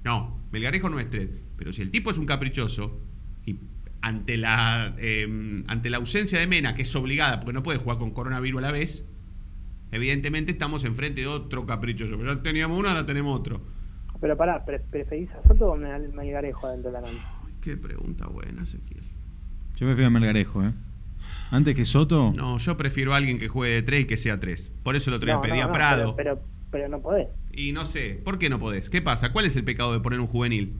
[0.03, 1.29] No, Melgarejo no es 3.
[1.55, 2.99] Pero si el tipo es un caprichoso
[3.45, 3.55] y
[4.01, 7.97] ante la, eh, ante la ausencia de Mena, que es obligada porque no puede jugar
[7.97, 9.05] con coronavirus a la vez,
[9.91, 12.17] evidentemente estamos enfrente de otro caprichoso.
[12.17, 13.61] Pero ya teníamos uno, ahora tenemos otro.
[14.19, 17.25] Pero pará, pre- ¿preferís a Soto o Mel- Melgarejo adentro de la cancha?
[17.61, 19.03] Qué pregunta buena, Ezequiel.
[19.75, 20.73] Yo prefiero a Melgarejo, ¿eh?
[21.49, 22.31] Antes que Soto.
[22.35, 24.71] No, yo prefiero a alguien que juegue de 3 y que sea 3.
[24.83, 26.15] Por eso el otro día No, pedí no, a no, Prado.
[26.15, 27.27] Pero, pero, pero no podés.
[27.51, 28.89] Y no sé, ¿por qué no podés?
[28.89, 29.31] ¿Qué pasa?
[29.31, 30.73] ¿Cuál es el pecado de poner un juvenil?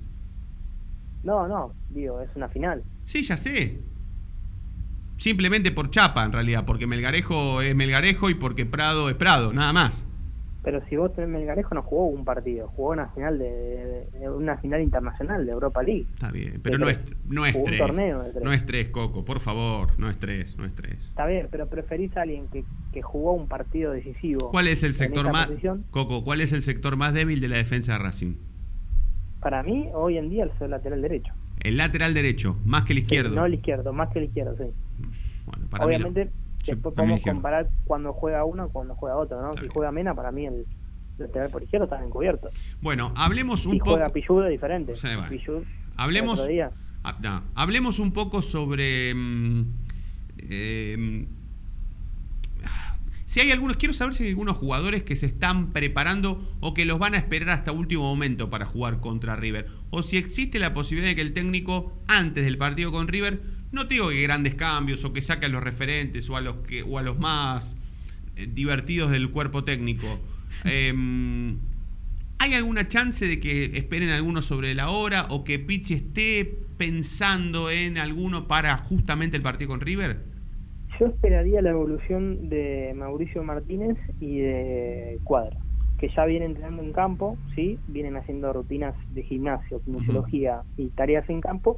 [1.23, 2.83] No, no, digo, es una final.
[3.05, 3.79] Sí, ya sé.
[5.25, 9.71] Simplemente por chapa, en realidad, porque Melgarejo es Melgarejo y porque Prado es Prado, nada
[9.71, 10.03] más.
[10.63, 14.57] Pero si vos tenés Melgarejo no jugó un partido, jugó una final de, de- una
[14.57, 16.07] final internacional de Europa League.
[16.15, 17.17] Está bien, pero no es, tres.
[17.29, 17.77] no es tres.
[17.79, 18.25] torneo.
[18.43, 20.95] No es tres, Coco, por favor, no es tres, no es tres.
[21.09, 24.49] Está bien, pero preferís a alguien que, que jugó un partido decisivo.
[24.49, 25.85] ¿Cuál es el sector más posición.
[25.91, 28.33] Coco, cuál es el sector más débil de la defensa de Racing?
[29.39, 31.31] Para mí, hoy en día, el lateral derecho.
[31.59, 33.35] El lateral derecho, más que el izquierdo.
[33.35, 34.63] No el izquierdo, más que el izquierdo, sí.
[35.79, 35.85] Mí.
[35.85, 36.31] Obviamente,
[36.65, 39.53] después podemos comparar cuando juega uno cuando juega otro, ¿no?
[39.53, 40.65] Si juega Mena, para mí el
[41.17, 42.49] lateral por izquierdo está encubierto.
[42.81, 43.91] Bueno, hablemos un Si poco.
[43.91, 44.93] juega Pilludo, es diferente.
[45.29, 45.63] Pilludo,
[45.97, 46.43] Hablemos,
[47.03, 49.13] ah, no, hablemos un poco sobre.
[49.13, 49.65] mm,
[50.37, 51.27] eh,
[53.25, 56.83] si hay algunos, quiero saber si hay algunos jugadores que se están preparando o que
[56.83, 59.67] los van a esperar hasta último momento para jugar contra River.
[59.89, 63.87] O si existe la posibilidad de que el técnico, antes del partido con River, no
[63.87, 66.83] te digo que grandes cambios o que saque a los referentes o a los, que,
[66.83, 67.75] o a los más
[68.35, 70.07] eh, divertidos del cuerpo técnico.
[70.65, 71.57] Em,
[72.39, 77.69] ¿Hay alguna chance de que esperen alguno sobre la hora o que Pizzi esté pensando
[77.69, 80.17] en alguno para justamente el partido con River?
[80.99, 85.55] Yo esperaría la evolución de Mauricio Martínez y de Cuadra,
[85.99, 91.29] que ya vienen entrenando en campo, sí, vienen haciendo rutinas de gimnasio, kinesiología y tareas
[91.29, 91.77] en campo,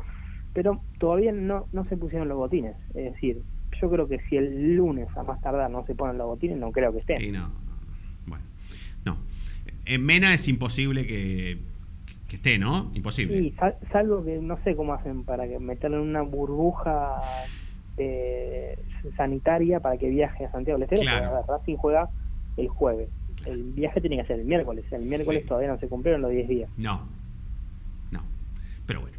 [0.54, 2.76] pero todavía no, no se pusieron los botines.
[2.94, 3.42] Es decir,
[3.82, 6.72] yo creo que si el lunes a más tardar no se ponen los botines, no
[6.72, 7.18] creo que estén.
[7.20, 7.50] Sí, no,
[8.28, 8.44] bueno,
[9.06, 9.18] no.
[9.86, 11.58] En Mena es imposible que,
[12.28, 12.92] que esté, ¿no?
[12.94, 13.38] Imposible.
[13.38, 17.20] Y sal- salvo que no sé cómo hacen para que meterlo en una burbuja
[17.98, 18.78] eh,
[19.18, 21.02] sanitaria para que viaje a Santiago del Estero.
[21.02, 21.32] Claro.
[21.32, 22.10] porque, Racing juega
[22.58, 23.10] el jueves.
[23.46, 24.86] El viaje tiene que ser el miércoles.
[24.92, 25.48] El miércoles Sí.
[25.48, 26.70] todavía no se cumplieron los 10 días.
[26.78, 27.02] No,
[28.12, 28.22] no.
[28.86, 29.18] Pero bueno.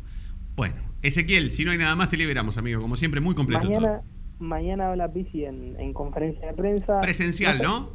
[0.57, 2.81] Bueno, Ezequiel, si no hay nada más, te liberamos, amigo.
[2.81, 4.47] Como siempre, muy completo Mañana, todo.
[4.47, 7.01] mañana habla Pizzi en, en conferencia de prensa.
[7.01, 7.90] Presencial, se- ¿no?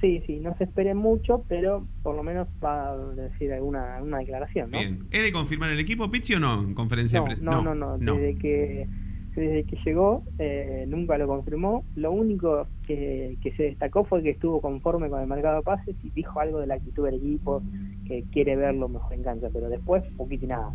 [0.00, 4.18] Sí, sí, no se espere mucho, pero por lo menos va a decir alguna una
[4.18, 4.78] declaración, ¿no?
[4.78, 5.04] Bien.
[5.12, 6.60] ¿Es de confirmar el equipo, Pizzi, o no?
[6.62, 8.88] En conferencia No, de pre- no, no, no, Desde que
[9.34, 11.84] desde que llegó eh, nunca lo confirmó.
[11.96, 15.96] Lo único que, que se destacó fue que estuvo conforme con el mercado de pases
[16.02, 17.62] y dijo algo de la actitud del equipo,
[18.06, 20.70] que quiere verlo mejor en cancha, pero después poquito y nada.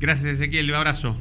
[0.00, 0.70] Gracias, Ezequiel.
[0.70, 1.14] Un abrazo.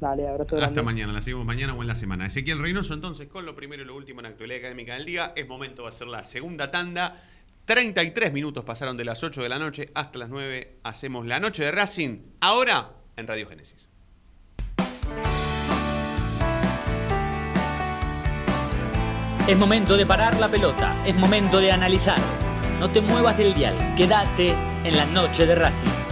[0.00, 0.82] Dale, abrazo Hasta grande.
[0.82, 2.26] mañana, la seguimos mañana o en la semana.
[2.26, 5.46] Ezequiel Reynoso, entonces, con lo primero y lo último en actualidad académica del día, es
[5.46, 7.22] momento de hacer la segunda tanda.
[7.66, 10.78] 33 minutos pasaron de las 8 de la noche hasta las 9.
[10.82, 13.86] Hacemos la noche de Racing, ahora en Radio Génesis.
[19.46, 22.18] Es momento de parar la pelota, es momento de analizar.
[22.80, 26.11] No te muevas del dial, quédate en la noche de Racing.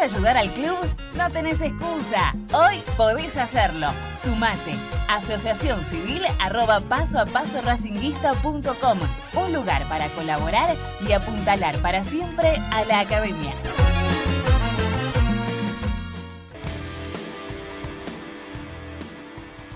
[0.00, 0.78] ¿Querés ayudar al club?
[1.14, 2.34] No tenés excusa.
[2.54, 3.88] Hoy podés hacerlo.
[4.16, 4.74] Sumate.
[5.08, 8.98] Asociación Civil arroba paso a paso racinguista.com.
[9.34, 10.74] Un lugar para colaborar
[11.06, 13.52] y apuntalar para siempre a la academia.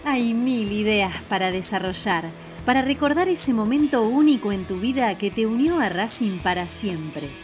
[0.05, 2.25] Hay mil ideas para desarrollar,
[2.65, 7.44] para recordar ese momento único en tu vida que te unió a Racing para siempre.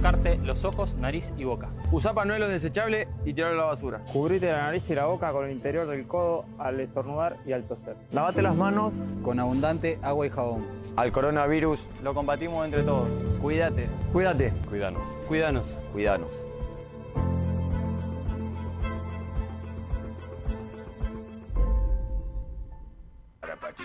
[0.00, 1.68] Tocarte los ojos, nariz y boca.
[1.92, 4.00] Usa panuelo desechable y tirarlo a la basura.
[4.10, 7.64] Cubrite la nariz y la boca con el interior del codo al estornudar y al
[7.64, 7.96] toser.
[8.10, 10.66] Lavate las manos con abundante agua y jabón.
[10.96, 13.10] Al coronavirus lo combatimos entre todos.
[13.42, 13.88] Cuídate.
[14.12, 14.52] Cuídate.
[14.70, 15.02] Cuidanos.
[15.28, 15.66] Cuídanos.
[15.92, 16.30] Cuidanos.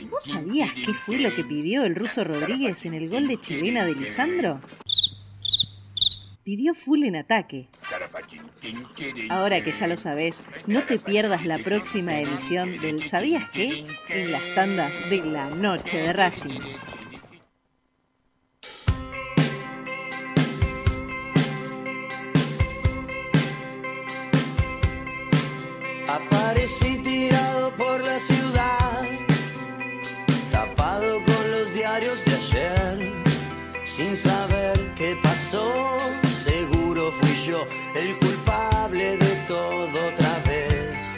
[0.09, 3.86] ¿Vos sabías qué fue lo que pidió el ruso Rodríguez en el gol de chilena
[3.86, 4.59] de Lisandro?
[6.45, 7.69] Pidió full en ataque.
[9.31, 13.87] Ahora que ya lo sabés, no te pierdas la próxima emisión del ¿Sabías qué?
[14.09, 16.59] en las tandas de la noche de Racing.
[26.07, 29.01] Aparecí tirado por la ciudad,
[30.51, 33.13] tapado con los diarios de ayer,
[33.83, 35.97] sin saber qué pasó.
[36.45, 41.17] Seguro fui yo el culpable de todo otra vez.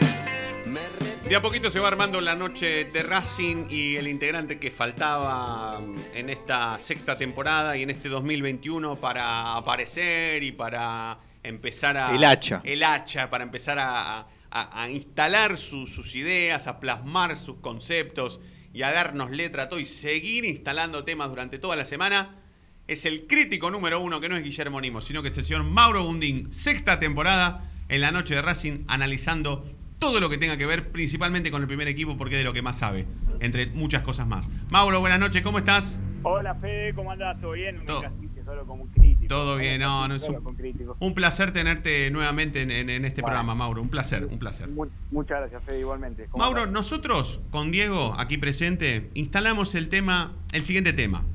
[1.27, 5.81] De a poquito se va armando la noche de Racing y el integrante que faltaba
[6.13, 12.15] en esta sexta temporada y en este 2021 para aparecer y para empezar a...
[12.15, 12.61] El hacha.
[12.63, 14.19] El hacha, para empezar a,
[14.49, 18.39] a- a instalar su- sus ideas, a plasmar sus conceptos
[18.73, 22.43] y a darnos letra a todo y seguir instalando temas durante toda la semana.
[22.87, 25.63] Es el crítico número uno, que no es Guillermo Nimo, sino que es el señor
[25.63, 26.51] Mauro Bundín.
[26.53, 29.65] Sexta temporada en la noche de Racing, analizando
[29.99, 32.53] todo lo que tenga que ver principalmente con el primer equipo, porque es de lo
[32.53, 33.05] que más sabe,
[33.41, 34.47] entre muchas cosas más.
[34.69, 35.99] Mauro, buenas noches, ¿cómo estás?
[36.23, 37.39] Hola Fede, ¿cómo andás?
[37.41, 37.85] ¿Todo bien?
[37.85, 38.03] Todo.
[38.45, 39.27] solo como un crítico.
[39.27, 43.33] Todo bien, no, no es un, un placer tenerte nuevamente en, en- en este Bueno.
[43.33, 43.81] programa, Mauro.
[43.81, 44.69] Un placer, un placer.
[44.69, 46.27] Mu- Muchas gracias, Fede, igualmente.
[46.29, 51.25] ¿Cómo Mauro, nosotros con Diego aquí presente instalamos el tema, el siguiente tema.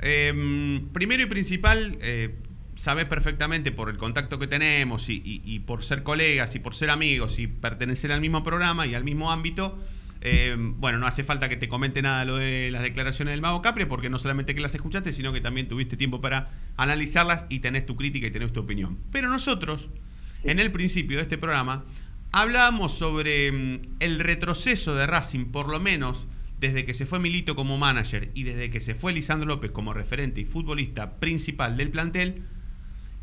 [0.00, 2.34] Eh, primero y principal, eh,
[2.76, 6.74] sabes perfectamente por el contacto que tenemos y, y- y por ser colegas y por
[6.74, 9.78] ser amigos y pertenecer al mismo programa y al mismo ámbito.
[10.22, 13.60] eh, bueno, no hace falta que te comente nada lo de las declaraciones del Mago
[13.62, 17.60] Capri, porque no solamente que las escuchaste, sino que también tuviste tiempo para analizarlas y
[17.60, 18.96] tenés tu crítica y tenés tu opinión.
[19.12, 19.88] Pero nosotros,
[20.42, 21.84] en el principio de este programa,
[22.32, 26.26] hablábamos sobre mm, el retroceso de Racing, por lo menos
[26.58, 29.92] desde que se fue Milito como manager y desde que se fue Lisandro López como
[29.92, 32.42] referente y futbolista principal del plantel,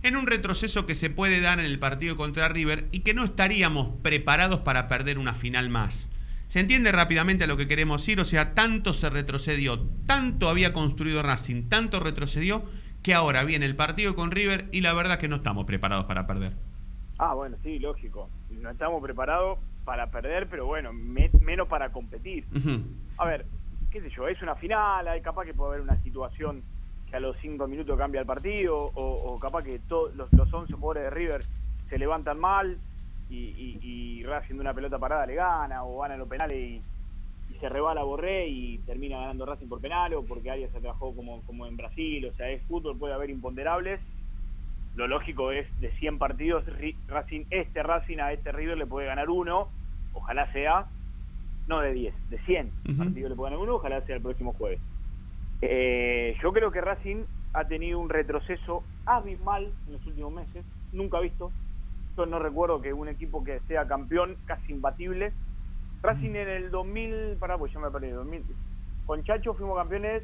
[0.03, 3.23] en un retroceso que se puede dar en el partido contra River y que no
[3.23, 6.09] estaríamos preparados para perder una final más.
[6.49, 8.19] ¿Se entiende rápidamente a lo que queremos ir?
[8.19, 12.63] O sea, tanto se retrocedió, tanto había construido Racing, tanto retrocedió,
[13.01, 16.27] que ahora viene el partido con River y la verdad que no estamos preparados para
[16.27, 16.53] perder.
[17.17, 18.29] Ah, bueno, sí, lógico.
[18.51, 22.45] No estamos preparados para perder, pero bueno, me- menos para competir.
[22.55, 22.81] Ujú.
[23.17, 23.45] A ver,
[23.91, 26.63] qué sé yo, es una final, hay capaz que puede haber una situación
[27.09, 30.73] que a los cinco minutos cambia el partido, o, o capaz que los, los 11
[30.73, 31.43] jugadores de River
[31.89, 32.77] se levantan mal
[33.29, 36.57] y, y, y Racing de una pelota parada le gana, o van a los penales
[36.57, 36.81] y,
[37.59, 41.65] se rebala Borré y termina ganando Racing por penal, o porque Arias se trabajó como,
[41.65, 44.01] en Brasil, o sea, es fútbol, puede haber imponderables.
[44.95, 46.65] Lo lógico es de 100 partidos,
[47.07, 49.69] Racing, este Racing a este River le puede ganar uno,
[50.13, 50.87] ojalá sea,
[51.67, 54.79] no de 10, de 100 partidos le ganar uno, ojalá sea el próximo jueves.
[55.61, 61.19] Eh, yo creo que Racing ha tenido un retroceso abismal en los últimos meses, nunca
[61.19, 61.51] visto.
[62.17, 65.31] Yo no recuerdo que un equipo que sea campeón casi imbatible.
[66.01, 68.43] Racing en el 2000, pará, pues ya me perdí, 2000,
[69.05, 70.23] con Chacho fuimos campeones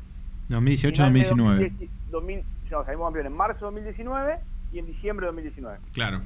[0.49, 0.91] 2018-2019.
[0.91, 4.39] final de 2010, 2000, no, salimos campeones en marzo de 2019
[4.73, 5.77] y en diciembre de 2019.
[5.93, 6.21] Claro.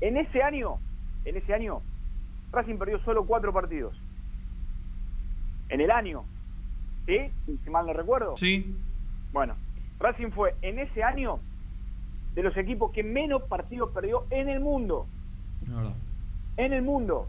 [0.00, 0.78] En ese año,
[1.24, 1.80] en ese año,
[2.52, 3.96] Racing perdió solo cuatro partidos.
[5.68, 6.24] En el año,
[7.06, 7.30] ¿sí?
[7.64, 8.36] Si mal no recuerdo.
[8.36, 8.74] Sí.
[9.32, 9.54] Bueno,
[9.98, 11.38] Racing fue en ese año
[12.34, 15.06] de los equipos que menos partidos perdió en el mundo.
[16.56, 17.28] En el mundo.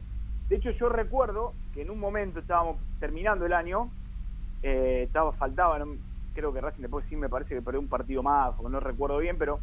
[0.49, 3.89] De hecho, yo recuerdo que en un momento estábamos terminando el año,
[4.63, 5.95] eh, estaba faltaba, no-
[6.33, 9.17] creo que Racing después sí me parece que perdió un partido más, porque no recuerdo
[9.17, 9.59] bien, pero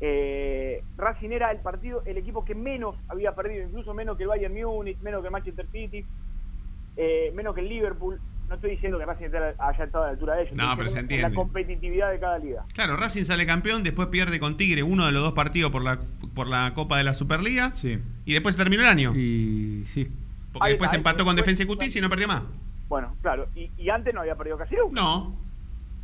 [0.00, 4.28] eh, Racing era el partido, el equipo que menos había perdido, incluso menos que el
[4.30, 6.04] Bayern Múnich, menos que el Manchester City,
[6.96, 8.20] eh, menos que el Liverpool.
[8.48, 9.28] No estoy diciendo que Racing
[9.58, 11.28] haya estado a la altura de ellos, No, estoy pero se entiende.
[11.30, 12.64] la competitividad de cada liga.
[12.74, 15.98] Claro, Racing sale campeón, después pierde con Tigre uno de los dos partidos por la,
[16.34, 17.72] por la Copa de la Superliga.
[18.26, 19.14] Y después se terminó el año.
[19.16, 20.06] Y sí.
[20.52, 22.42] Porque Ahí después está, empató ahí con Defensa y Justicia y no perdió más.
[22.90, 25.00] Bueno, claro, y, y antes no había perdido casi nunca.
[25.00, 25.34] No.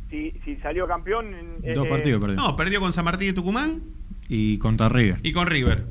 [0.09, 1.31] si, si salió campeón.
[1.75, 2.35] Dos eh, partidos perdió.
[2.37, 3.83] No, perdió con San Martín de Tucumán
[4.27, 5.19] Y contra River.
[5.21, 5.83] y con River.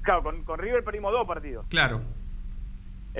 [0.00, 1.66] Claro, con, con River perdimos dos partidos.
[1.68, 2.00] Claro.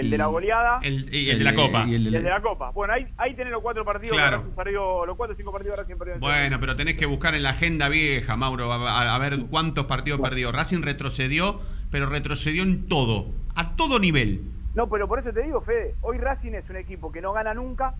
[0.00, 1.84] El Y- de la goleada El, y el de la Copa.
[1.86, 2.70] y el el de la Copa.
[2.70, 4.16] Bueno, ahí, ahí tenés los cuatro partidos.
[4.16, 4.38] Claro.
[4.38, 6.14] que Racing perdió, los cuatro o cinco partidos Racing perdió.
[6.14, 9.38] en Bueno, pero tenés que buscar en la agenda vieja, Mauro, a, a- a ver
[9.50, 10.52] cuántos partidos perdió.
[10.52, 14.40] Racing retrocedió, pero retrocedió en todo, a todo nivel.
[14.74, 17.52] No, pero por eso te digo, Fede, hoy Racing es un equipo que no gana
[17.54, 17.94] nunca,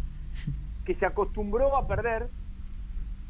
[0.87, 2.29] que se acostumbró a perder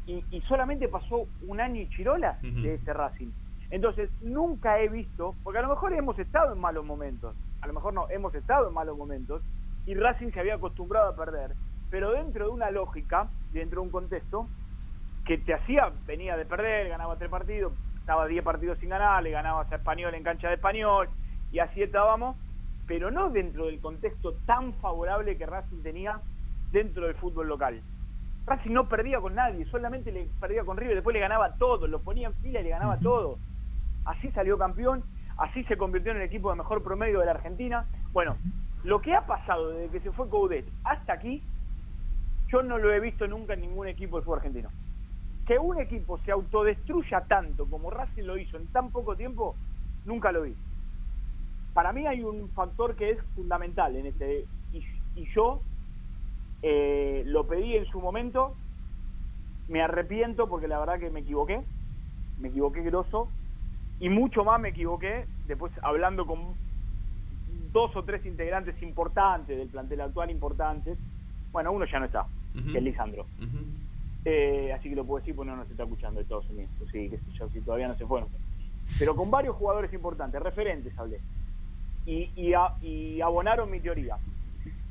[0.07, 3.29] y, y solamente pasó un año y chirola de ese Racing.
[3.69, 7.73] Entonces, nunca he visto, porque a lo mejor hemos estado en malos momentos, a lo
[7.73, 9.41] mejor no, hemos estado en malos momentos
[9.85, 11.53] y Racing se había acostumbrado a perder,
[11.89, 14.47] pero dentro de una lógica, dentro de un contexto,
[15.25, 19.31] que te hacía, venía de perder, ganaba tres partidos, estaba 10 partidos sin ganar, le
[19.31, 21.09] ganabas a Español en cancha de Español,
[21.51, 22.35] y así estábamos,
[22.87, 26.19] pero no dentro del contexto tan favorable que Racing tenía
[26.71, 27.81] dentro del fútbol local.
[28.45, 31.89] Racing no perdía con nadie, solamente le perdía con River, después le ganaba a todos,
[31.89, 33.39] lo ponía en fila y le ganaba a todos.
[34.05, 35.03] Así salió campeón,
[35.41, 37.87] así se convirtió en el equipo de mejor promedio de la Argentina.
[38.13, 38.37] Bueno,
[38.83, 41.41] lo que ha pasado desde que se fue Coudet hasta aquí,
[42.49, 44.69] yo no lo he visto nunca en ningún equipo del fútbol argentino.
[45.47, 49.55] Que un equipo se autodestruya tanto como Racing lo hizo en tan poco tiempo,
[50.05, 50.55] nunca lo vi.
[51.73, 55.61] Para mí hay un factor que es fundamental en este y, yo
[56.61, 58.55] eh, lo pedí en su momento,
[59.67, 61.61] me arrepiento porque la verdad que me equivoqué,
[62.39, 63.27] me equivoqué grosso
[64.01, 66.53] y mucho más me equivoqué después hablando con
[67.71, 70.97] dos o tres integrantes importantes del plantel actual importantes.
[71.53, 72.25] Bueno, uno ya no está,
[72.55, 72.71] Ujú.
[72.71, 73.25] que es Lisandro.
[74.25, 76.69] Eh, así que lo puedo decir porque no nos está escuchando de Estados Unidos.
[76.91, 78.29] Sí, yo, si todavía no se fueron.
[78.99, 81.19] Pero con varios jugadores importantes, referentes hablé.
[82.05, 84.17] Y, y, a- y abonaron mi teoría.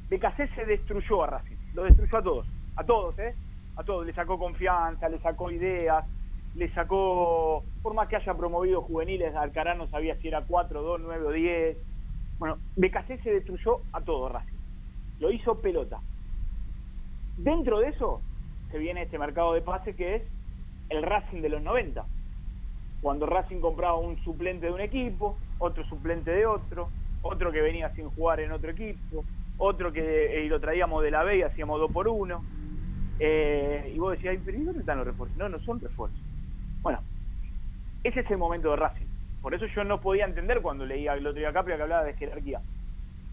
[0.08, 1.56] BKC se destruyó a Racing.
[1.74, 2.46] Lo destruyó a todos.
[2.76, 3.34] A todos, ¿eh?
[3.76, 4.06] A todos.
[4.06, 6.04] Le sacó confianza, le sacó ideas,
[6.54, 7.64] le sacó...
[7.82, 11.30] Por más que haya promovido juveniles, Alcaraz no sabía si era 4, 2, 9 o
[11.30, 11.78] 10.
[12.38, 14.56] Bueno, BKC se destruyó a todo Racing.
[15.20, 16.00] Lo hizo pelota.
[17.36, 18.20] Dentro de eso
[18.70, 20.22] se viene este mercado de pases que es
[20.88, 22.04] el Racing de los 90.
[23.00, 26.90] Cuando Racing compraba un suplente de un equipo, otro suplente de otro,
[27.22, 29.24] otro que venía sin jugar en otro equipo,
[29.58, 32.42] otro que eh, lo traíamos de la B y hacíamos dos por uno.
[33.18, 35.36] Eh, y vos decías, "Ay, pero ¿y dónde están los refuerzos?
[35.36, 36.18] No, no son refuerzos.
[36.82, 37.00] Bueno,
[38.04, 39.06] ese es el momento de Racing.
[39.42, 42.14] Por eso yo no podía entender cuando leía el otro día Capria que hablaba de
[42.14, 42.60] jerarquía.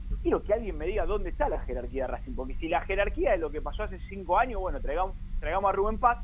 [0.09, 2.81] Yo quiero que alguien me diga dónde está la jerarquía de Racing, porque si la
[2.81, 6.19] jerarquía es lo que pasó hace cinco años, bueno, traigamos, traigamos a Rubén Paz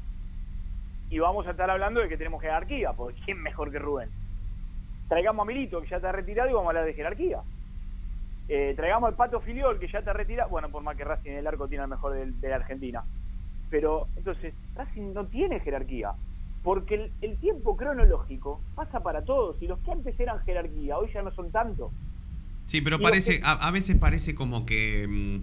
[1.09, 4.09] y vamos a estar hablando de que tenemos jerarquía, porque ¿quién mejor que Rubén?
[5.09, 7.41] Traigamos a Milito, que ya está retirado, y vamos a hablar de jerarquía.
[8.49, 11.37] Eh, traigamos al Pato Filiol, que ya está retirado, bueno, por más que Racing en
[11.37, 13.03] el arco tiene el mejor de, la Argentina.
[13.69, 16.13] Pero, entonces, Racing no tiene jerarquía,
[16.63, 21.09] porque el, el tiempo cronológico pasa para todos, y los que antes eran jerarquía, hoy
[21.13, 21.91] ya no son tanto.
[22.67, 25.41] Sí, pero Y parece, que- a, a veces parece como que mm,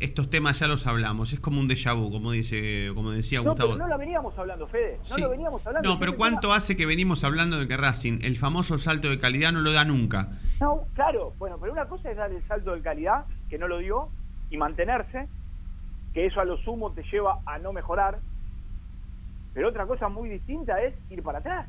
[0.00, 3.50] estos temas ya los hablamos, es como un déjà vu, como dice, como decía No,
[3.50, 3.72] Gustavo.
[3.74, 5.20] pero no lo veníamos hablando, Fede, no Sí.
[5.20, 5.88] lo veníamos hablando.
[5.88, 9.52] No, pero ¿cuánto hace que venimos hablando de que Racing, el famoso salto de calidad,
[9.52, 10.28] no lo da nunca?
[10.60, 13.78] No, claro, bueno, pero una cosa es dar el salto de calidad, que no lo
[13.78, 14.08] dio,
[14.50, 15.28] y mantenerse,
[16.14, 18.18] que eso a lo sumo te lleva a no mejorar.
[19.54, 21.66] Pero otra cosa muy distinta es ir para atrás.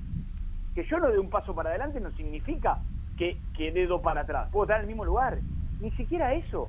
[0.74, 2.80] Que yo no dé un paso para adelante no significa
[3.18, 4.50] que, que dé dos para atrás.
[4.52, 5.38] Puedo estar en el mismo lugar.
[5.80, 6.68] Ni siquiera eso.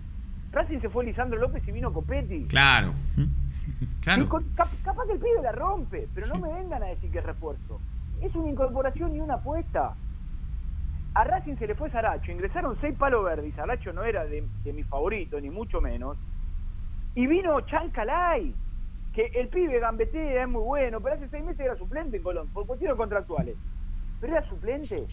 [0.52, 2.44] Racing se fue Lisandro López y vino Copetti.
[2.46, 2.92] Claro.
[4.00, 4.28] Claro.
[4.28, 7.18] con- cap- capaz que el pibe la rompe, pero no me vengan a decir que
[7.18, 7.80] es refuerzo.
[8.22, 9.96] Es una incorporación y una apuesta.
[11.14, 14.72] A Racing se le fue Saracho, ingresaron seis palos verdes Saracho no era de, de
[14.72, 16.16] mi favorito, ni mucho menos.
[17.16, 18.54] Y vino Chancalay,
[19.16, 22.48] que el pibe gambetea, es muy bueno, pero hace seis meses era suplente en Colón,
[22.52, 23.56] por cuestiones contractuales.
[24.20, 25.06] Pero era suplente.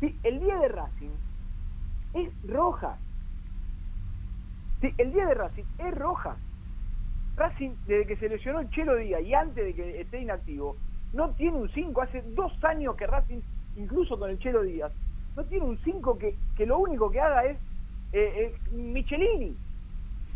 [0.00, 1.10] Sí, el día de Racing
[2.14, 2.98] es Rojas.
[4.80, 6.36] Sí, el día de Racing es Rojas.
[7.36, 10.76] Racing, desde que se lesionó el Chelo Díaz y antes de que esté inactivo,
[11.12, 12.02] no tiene un 5.
[12.02, 13.40] Hace dos años que Racing,
[13.76, 14.90] incluso con el Chelo Díaz,
[15.36, 17.56] no tiene un 5 que, que lo único que haga es
[18.12, 19.56] eh, eh, Michelini,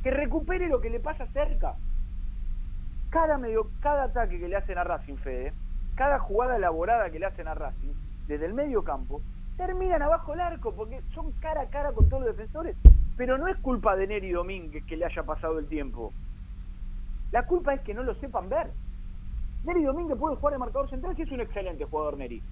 [0.05, 1.75] que recupere lo que le pasa cerca.
[3.15, 5.53] Cada, medio, cada ataque que le hacen a Racing, Fede,
[5.95, 7.93] cada jugada elaborada que le hacen a Racing,
[8.27, 9.23] desde el medio campo,
[9.57, 12.77] terminan abajo el arco, porque son cara a cara con todos los defensores.
[13.17, 16.13] Pero no es culpa de Neri Domínguez que le haya pasado el tiempo.
[17.31, 18.73] La culpa es que no lo sepan ver.
[19.65, 22.43] Neri Domínguez puede jugar de marcador central, que es un excelente jugador Neri.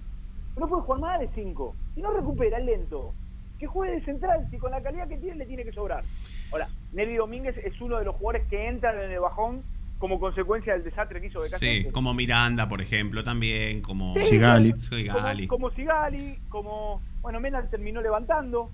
[0.55, 1.75] No puede jugar más de 5.
[1.93, 3.13] Si no recupera es lento.
[3.59, 6.05] Que juegue de central, si con la calidad que tiene le tiene que sobrar.
[6.53, 9.72] Ahora, Neri Domínguez es uno de los jugadores que entran en el bajón
[10.03, 14.25] como consecuencia del desastre que hizo de Sí, como Miranda, por ejemplo, también, como Sí,
[14.31, 14.73] Sigali.
[14.73, 15.47] Sigali.
[15.47, 17.01] Como, como Sigali, como.
[17.21, 18.69] Bueno, Mena terminó levantando.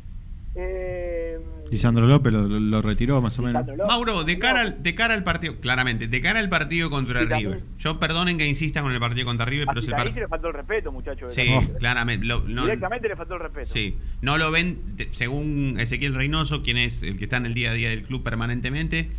[0.55, 1.37] Eh,
[1.69, 3.63] Lisandro López lo, lo- lo retiró más o menos.
[3.67, 3.85] López.
[3.85, 7.27] Mauro, de cara, al, de cara al partido, claramente, de cara al partido contra Sí,
[7.29, 7.51] también.
[7.51, 7.63] River.
[7.77, 10.21] Yo perdonen que insista con el partido contra River, pero Sigali partido.
[10.21, 11.31] le faltó el respeto, muchachos.
[11.31, 12.25] Sí, claramente.
[12.25, 13.67] lo- no- Directamente le faltó el respeto.
[13.71, 14.79] Sí, no lo ven,
[15.11, 18.23] según Ezequiel Reynoso, quien es el que está en el día a día del club
[18.23, 19.11] permanentemente,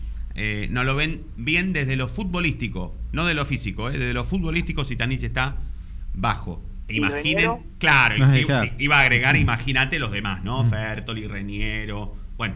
[0.43, 4.25] eh, no lo ven bien desde lo futbolístico, no de lo físico, eh, desde lo
[4.25, 5.57] futbolístico Sitanich está
[6.15, 6.63] bajo.
[6.89, 8.15] ¿Y Imaginen, claro,
[8.79, 10.65] iba a agregar, imagínate los demás, ¿no?
[10.65, 12.55] Fertoli, Reniero, bueno,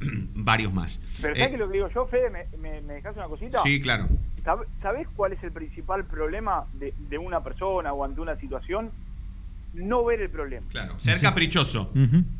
[0.34, 0.98] varios más.
[1.20, 2.30] Pero Eh, ¿sabes qué lo que digo yo, Fede?
[2.30, 3.60] ¿Me, me, me dejás una cosita?
[3.62, 4.08] sí, claro.
[4.42, 8.90] ¿Sab- ¿Sabés cuál es el principal problema de, de una persona o ante una situación?
[9.74, 10.66] No ver el problema.
[10.70, 11.92] Claro, ser caprichoso.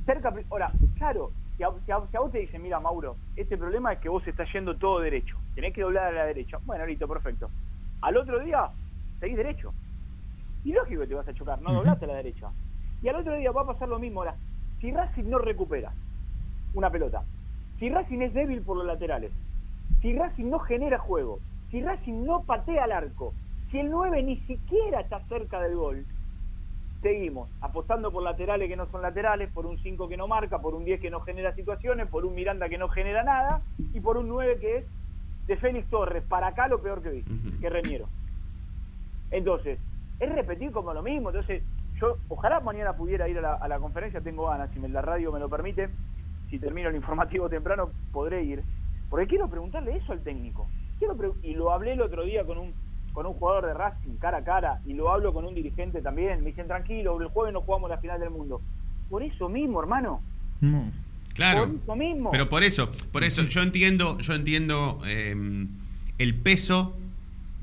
[0.07, 3.17] Ser capri- Ahora, claro, si a, si a- si a vos te dicen, mira, Mauro,
[3.35, 5.37] este problema es que vos estás yendo todo derecho.
[5.55, 6.59] Tenés que doblar a la derecha.
[6.65, 7.51] Bueno, listo, perfecto.
[8.03, 8.71] Al otro día,
[9.21, 9.73] seguís derecho.
[10.65, 12.51] Y lógico que te vas a chocar, no doblaste a la derecha.
[13.03, 14.21] Y al otro día va a pasar lo mismo.
[14.21, 14.37] Ahora,
[14.81, 15.93] si Racing no recupera
[16.75, 17.25] una pelota,
[17.79, 19.33] si Racing es débil por los laterales,
[20.03, 21.39] si Racing no genera juego,
[21.71, 23.35] si Racing no patea al arco,
[23.71, 26.07] si el 9 ni siquiera está cerca del gol,
[27.03, 30.74] seguimos apostando por laterales que no son laterales, por un 5 que no marca, por
[30.74, 34.16] un 10 que no genera situaciones, por un Miranda que no genera nada y por
[34.16, 34.84] un 9 que es
[35.47, 36.22] de Félix Torres.
[36.28, 37.24] Para acá lo peor que vi,
[37.61, 38.09] que Reñero.
[39.30, 39.78] Entonces,
[40.18, 41.30] es repetir como lo mismo.
[41.30, 41.62] Entonces,
[42.01, 45.03] yo ojalá mañana pudiera ir a la, a la conferencia, tengo ganas, si me, la
[45.03, 45.88] radio me lo permite,
[46.51, 48.62] si termino el informativo temprano, podré ir.
[49.09, 50.68] Porque quiero preguntarle eso al técnico.
[50.99, 52.74] Quiero y lo hablé el otro día con un
[53.17, 56.41] con un jugador de Racing cara a cara y lo hablo con un dirigente también.
[56.45, 58.61] Me dicen, tranquilo, el jueves no jugamos la final del mundo.
[59.09, 60.21] Por eso mismo, hermano.
[61.33, 61.67] Claro.
[61.67, 62.31] Por eso mismo.
[62.31, 65.35] Pero por eso, por eso yo entiendo, yo entiendo eh,
[66.19, 66.95] el peso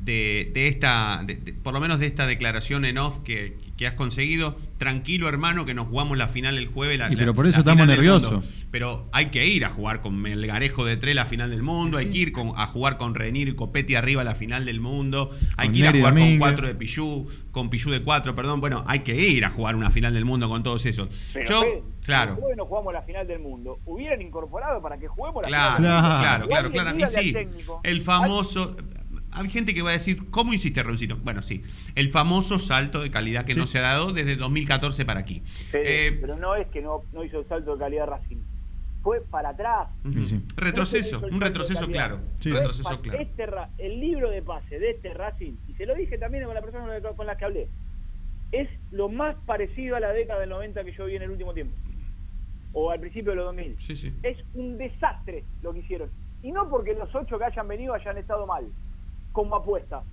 [0.03, 3.87] de, de esta, de- de- por lo menos de esta declaración en off que, que
[3.87, 4.57] has conseguido.
[4.77, 6.99] Tranquilo, hermano, que nos jugamos la final el jueves.
[6.99, 8.43] La, Y pero por eso estamos nerviosos.
[8.69, 12.07] Pero hay que ir a jugar con Melgarejo de tres la final del mundo, hay
[12.07, 15.67] que ir con- a jugar con Renier y Copetti arriba la final del mundo, hay
[15.67, 18.59] Con que ir a jugar con cuatro de Pichu, con Pichu de cuatro, perdón.
[18.59, 21.07] Bueno, hay que ir a jugar una final del mundo con todos esos.
[21.33, 22.33] Pero Yo, claro.
[22.33, 23.79] El jueves no jugamos la final del mundo.
[23.85, 26.19] Hubieran incorporado para que juguemos la Claro, final del mundo.
[26.19, 26.97] claro, claro, Igual claro.
[27.21, 28.75] Y sí, técnico, el famoso.
[28.79, 29.02] Hay
[29.49, 31.17] gente que va a decir, ¿cómo hiciste, Raulcito?
[31.17, 31.63] Bueno, sí,
[31.95, 33.59] el famoso salto de calidad que Sí.
[33.59, 35.41] no se ha dado desde 2014 para aquí.
[35.71, 38.37] Pero, Eh, pero no es que no, no hizo el salto de calidad Racing.
[39.01, 39.89] Fue para atrás.
[40.55, 42.19] Retroceso, un retroceso claro.
[42.41, 43.19] Fue Retroceso claro.
[43.19, 43.45] este
[43.77, 46.85] el libro de pase de este Racing, y se lo dije también con la persona
[46.85, 47.67] con la- con la que hablé,
[48.51, 51.53] es lo más parecido a la década del 90 que yo vi en el último
[51.53, 51.75] tiempo.
[52.71, 53.75] O al principio de los 2000.
[53.85, 54.13] Sí, sí.
[54.23, 56.09] Es un desastre lo que hicieron.
[56.41, 58.65] Y no porque los ocho que hayan venido hayan estado mal,
[59.33, 60.03] como apuesta.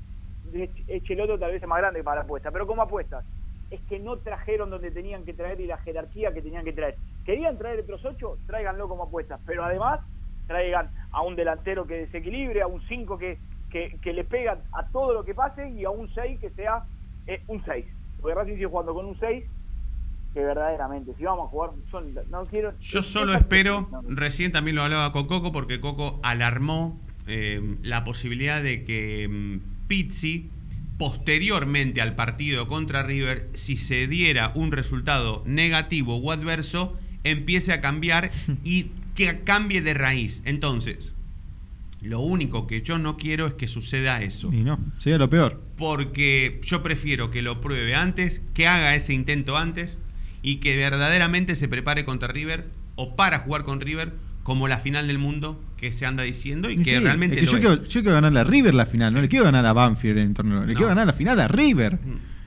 [0.89, 3.25] Echeloto tal vez es más grande para la apuesta, pero como apuestas.
[3.71, 6.97] Es que no trajeron donde tenían que traer y la jerarquía que tenían que traer.
[7.25, 9.41] Querían traer otros ocho, tráiganlo como apuestas.
[9.47, 10.01] Pero además,
[10.49, 13.39] traigan a un delantero que desequilibre, a un cinco que,
[13.71, 16.83] que, que le pega a todo lo que pase y a un seis que sea
[17.29, 17.87] eh, un seis.
[18.21, 19.45] Porque Racing sigue jugando con un seis
[20.35, 22.73] que verdaderamente, si vamos a jugar, son, no quiero...
[22.79, 28.63] Yo solo espero, recién también lo hablaba con Coco, porque Coco alarmó eh, la posibilidad
[28.63, 30.49] de que mm, Pizzi,
[30.99, 37.81] posteriormente al partido contra River, si se diera un resultado negativo o adverso, empiece a
[37.81, 38.31] cambiar
[38.65, 40.43] y que cambie de raíz.
[40.45, 41.13] Entonces,
[42.03, 44.49] lo único que yo no quiero es que suceda eso.
[44.53, 45.61] Y no, sería lo peor.
[45.77, 49.99] Porque yo prefiero que lo pruebe antes, que haga ese intento antes
[50.43, 55.07] y que verdaderamente se prepare contra River o para jugar con River como la final
[55.07, 57.79] del mundo que se anda diciendo y, que sí, realmente es que lo yo, es.
[57.81, 60.29] quiero, yo quiero ganar a River la final, no le quiero ganar a Banfield en
[60.29, 60.75] el torneo, le No.
[60.75, 61.99] quiero ganar la final a River.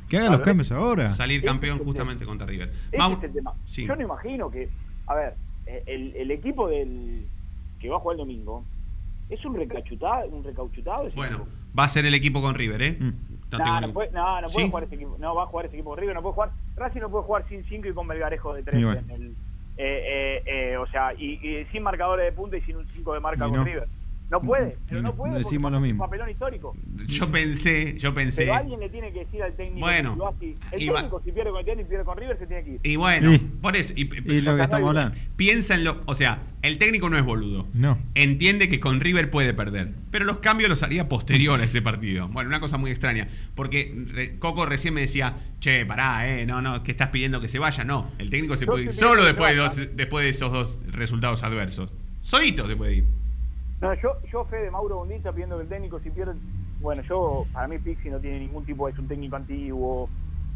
[0.09, 1.11] Que haga los cambios ahora.
[1.13, 2.71] Salir campeón justamente contra River.
[2.91, 3.53] Ese Mau- es el tema.
[3.65, 3.85] Sí.
[3.87, 4.69] Yo no imagino que,
[5.07, 5.33] a ver,
[5.65, 7.25] eh, el, el equipo del
[7.79, 8.63] que va a jugar el domingo
[9.29, 11.09] es un recauchutado, un recauchutado.
[11.15, 12.97] Bueno, va a ser el equipo con River, ¿eh?
[12.99, 13.11] Mm.
[13.53, 14.69] No No, puede, no, no puede ¿Sí?
[14.69, 15.15] jugar ese equipo.
[15.19, 16.51] No va a jugar ese equipo con River, no puede jugar.
[16.75, 18.81] Racing no puede jugar sin 5 y con Belgarejo de 3.
[18.81, 19.01] Y bueno.
[19.09, 19.35] En el,
[19.77, 23.65] o sea, y, y sin marcadores de punta y sin un 5 de marca con.
[23.65, 23.87] River.
[24.33, 25.37] No puede, pero no no, puede.
[25.37, 26.03] decimos lo un mismo.
[26.03, 26.75] papelón histórico.
[27.07, 28.43] Yo pensé, yo pensé.
[28.43, 30.55] Pero alguien le tiene que decir al técnico Bueno, que lo hace.
[30.71, 32.79] El técnico, si pierde con el y pierde con River, se tiene que ir.
[32.81, 33.37] Y bueno, Sí.
[33.61, 33.93] por eso.
[33.95, 35.15] Y, Y lo que estamos hablando.
[35.35, 36.01] Piensa en lo.
[36.07, 37.67] O sea, el técnico no es boludo.
[37.73, 37.99] No.
[38.15, 39.91] Entiende que con River puede perder.
[40.09, 42.27] Pero los cambios los haría posterior a ese partido.
[42.29, 43.27] Bueno, una cosa muy extraña.
[43.53, 47.59] Porque Coco recién me decía, che, pará, eh, no, no, que estás pidiendo que se
[47.59, 47.83] vaya.
[47.83, 50.79] No, el técnico se Yo puede ir solo después de, dos, después de esos dos
[50.87, 51.91] resultados adversos.
[52.21, 53.05] Solito se puede ir.
[53.83, 56.33] No, yo, yo Fede Mauro Bondí está pidiendo que el técnico si pierde.
[56.79, 60.09] Bueno, yo, para mí Pixi no tiene ningún tipo, es un técnico antiguo,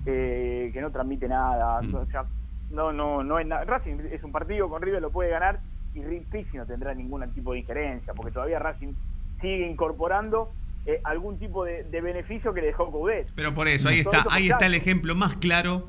[0.05, 1.81] eh, que no transmite nada.
[1.81, 1.95] Mm.
[1.95, 2.25] O sea,
[2.71, 3.63] no, no, no es nada.
[3.65, 5.59] Racing es un partido con River, lo puede ganar
[5.93, 8.93] y Pixi no tendrá ningún tipo de injerencia, porque todavía Racing
[9.41, 10.51] sigue incorporando
[10.85, 13.31] eh, algún tipo de, de beneficio que le dejó Coudet.
[13.35, 15.87] Pero por eso, ahí está, ahí está el ejemplo más claro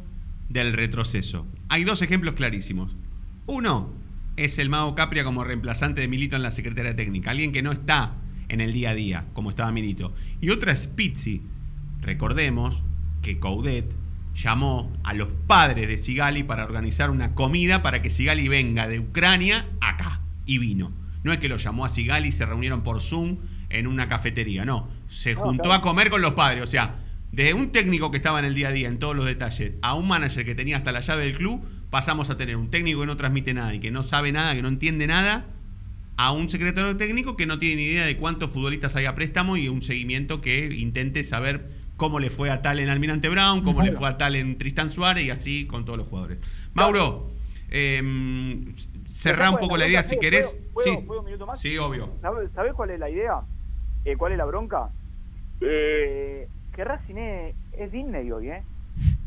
[0.48, 1.46] del retroceso.
[1.68, 2.96] Hay dos ejemplos clarísimos.
[3.46, 3.90] Uno
[4.38, 7.72] es el Mago Capria como reemplazante de Milito en la Secretaría Técnica, alguien que no
[7.72, 8.14] está
[8.48, 10.14] en el día a día, como estaba Milito.
[10.40, 11.42] Y otra es Pizzi.
[12.00, 12.82] Recordemos
[13.20, 13.92] que Coudet
[14.34, 19.00] llamó a los padres de Sigali para organizar una comida para que Sigali venga de
[19.00, 20.20] Ucrania acá.
[20.46, 20.92] Y vino.
[21.24, 23.38] No es que lo llamó a Sigali y se reunieron por Zoom
[23.70, 24.88] en una cafetería, no.
[25.08, 26.62] Se juntó a comer con los padres.
[26.62, 27.00] O sea,
[27.32, 29.94] desde un técnico que estaba en el día a día, en todos los detalles, a
[29.94, 33.06] un manager que tenía hasta la llave del club, pasamos a tener un técnico que
[33.06, 35.46] no transmite nada y que no sabe nada, que no entiende nada,
[36.16, 39.56] a un secretario técnico que no tiene ni idea de cuántos futbolistas hay a préstamo
[39.56, 43.82] y un seguimiento que intente saber cómo le fue a tal en Almirante Brown, cómo
[43.82, 46.38] le fue a tal en Tristan Suárez y así con todos los jugadores.
[46.74, 47.30] Mauro,
[47.70, 48.02] eh,
[49.12, 50.56] cerrá un poco la idea si ¿Puedo- querés.
[50.74, 51.60] ¿Puedo, Sí, puedo un minuto más?
[51.60, 52.10] sí, obvio.
[52.20, 53.40] ¿Sabes sabés cuál es la idea?
[54.04, 54.90] Eh, ¿Cuál es la bronca?
[55.60, 58.62] Eh, que Racing es, es Disney hoy, ¿eh?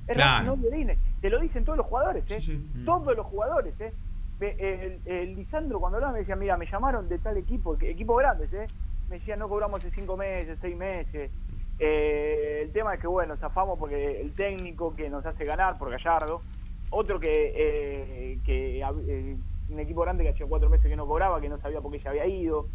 [0.08, 0.52] Es Claro.
[0.56, 0.98] Racing hoy es Disney.
[1.22, 2.42] Te lo dicen todos los jugadores, ¿eh?
[2.84, 3.94] Todos los jugadores, ¿eh?
[4.40, 8.52] El, el Lisandro cuando hablaba me decía, mira, me llamaron de tal equipo, equipo grandes,
[8.54, 8.68] ¿eh?
[9.08, 11.30] Me decían, no cobramos hace cinco meses, seis meses.
[11.78, 15.92] Eh, el tema es que, bueno, zafamos porque el técnico que nos hace ganar por
[15.92, 16.42] Gallardo,
[16.90, 19.38] otro que, eh, que eh,
[19.70, 22.00] un equipo grande que hacía cuatro meses que no cobraba, que no sabía por qué
[22.00, 22.68] se había ido.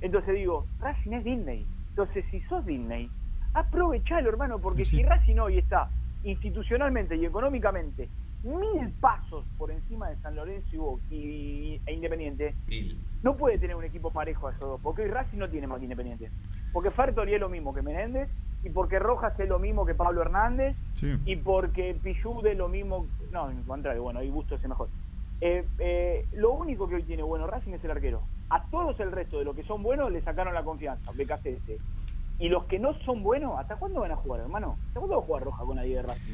[0.00, 1.66] Entonces digo, Racing es Disney.
[1.90, 3.08] Entonces, si sos Disney,
[3.54, 5.88] aprovechalo, hermano, porque si Racing hoy está
[6.24, 8.08] institucionalmente y económicamente
[8.44, 12.54] mil pasos por encima de San Lorenzo y, e Independiente,
[13.22, 15.78] no puede tener un equipo parejo a esos dos, porque hoy Racing no tiene más
[15.78, 16.30] que Independiente.
[16.72, 18.28] Porque Fertoli es lo mismo que Menéndez,
[18.62, 20.76] y porque Rojas es lo mismo que Pablo Hernández,
[21.24, 24.88] y porque Pichud es lo mismo, no, en contrario, bueno, ahí Bustos es mejor.
[25.40, 28.22] Eh, eh, lo único que hoy tiene bueno Racing es el arquero.
[28.50, 31.80] A todos el resto de los que son buenos le sacaron la confianza, BKCS.
[32.38, 34.76] Y los que no son buenos, ¿hasta cuándo van a jugar, hermano?
[34.88, 36.32] ¿Hasta cuándo va a jugar Roja con nadie de Racing?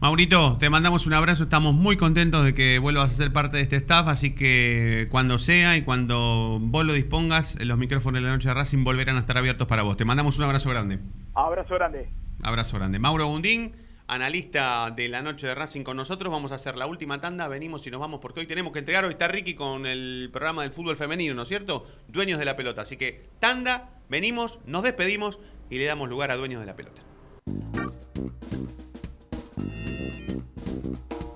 [0.00, 3.62] Maurito, te mandamos un abrazo, estamos muy contentos de que vuelvas a ser parte de
[3.62, 8.32] este staff, así que cuando sea y cuando vos lo dispongas, los micrófonos de la
[8.32, 9.96] noche de Racing volverán a estar abiertos para vos.
[9.96, 10.98] Te mandamos un abrazo grande.
[11.34, 12.08] Abrazo grande.
[12.42, 12.98] Abrazo grande.
[12.98, 13.76] Mauro Gundín,
[14.06, 16.32] analista de la noche de Racing con nosotros.
[16.32, 19.04] Vamos a hacer la última tanda, venimos y nos vamos porque hoy tenemos que entregar.
[19.04, 21.86] Hoy está Ricky con el programa del fútbol femenino, ¿no es cierto?
[22.08, 22.82] Dueños de la pelota.
[22.82, 25.38] Así que tanda, venimos, nos despedimos
[25.70, 27.02] y le damos lugar a Dueños de la pelota.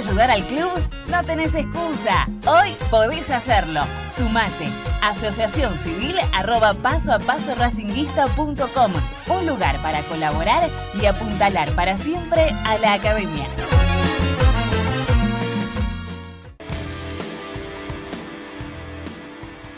[0.00, 0.70] Ayudar al club?
[1.10, 2.26] No tenés excusa.
[2.46, 3.82] Hoy podés hacerlo.
[4.08, 4.68] Sumate.
[5.02, 8.92] Asociación Civil arroba paso a paso racinguista.com.
[9.28, 10.70] Un lugar para colaborar
[11.00, 13.46] y apuntalar para siempre a la academia.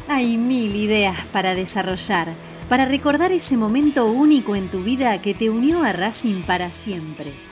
[0.09, 2.29] Hay mil ideas para desarrollar,
[2.69, 7.52] para recordar ese momento único en tu vida que te unió a Racing para siempre.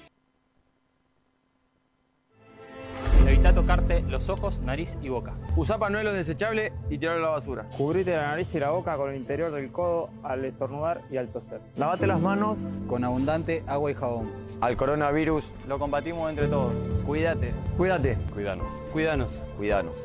[3.31, 5.33] Evita tocarte los ojos, nariz y boca.
[5.55, 7.63] Usa panuelo desechable y tirarlo a la basura.
[7.77, 11.29] Cubrite la nariz y la boca con el interior del codo al estornudar y al
[11.29, 11.61] toser.
[11.77, 12.59] Lavate las manos
[12.89, 14.29] Con abundante agua y jabón.
[14.59, 16.75] Al coronavirus lo combatimos entre todos.
[17.05, 17.53] Cuídate.
[17.77, 18.17] Cuídate.
[18.33, 18.67] Cuidanos.
[18.91, 19.31] Cuídanos.
[19.55, 19.95] Cuidanos.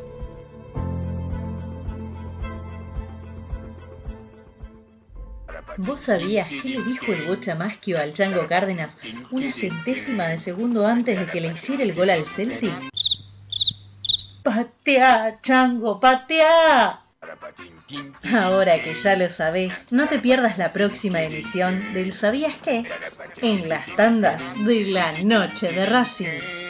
[5.79, 9.01] ¿Vos sabías qué le dijo el Bocha Maschio al Chango Cárdenas
[9.33, 12.73] una centésima de segundo antes de que le hiciera el gol al Celtic?
[14.47, 17.01] ¡Patea, Chango, patea!
[18.33, 22.85] Ahora que ya lo sabés, no te pierdas la próxima emisión del ¿Sabías qué?
[23.43, 26.66] En las tandas de la noche de Racing.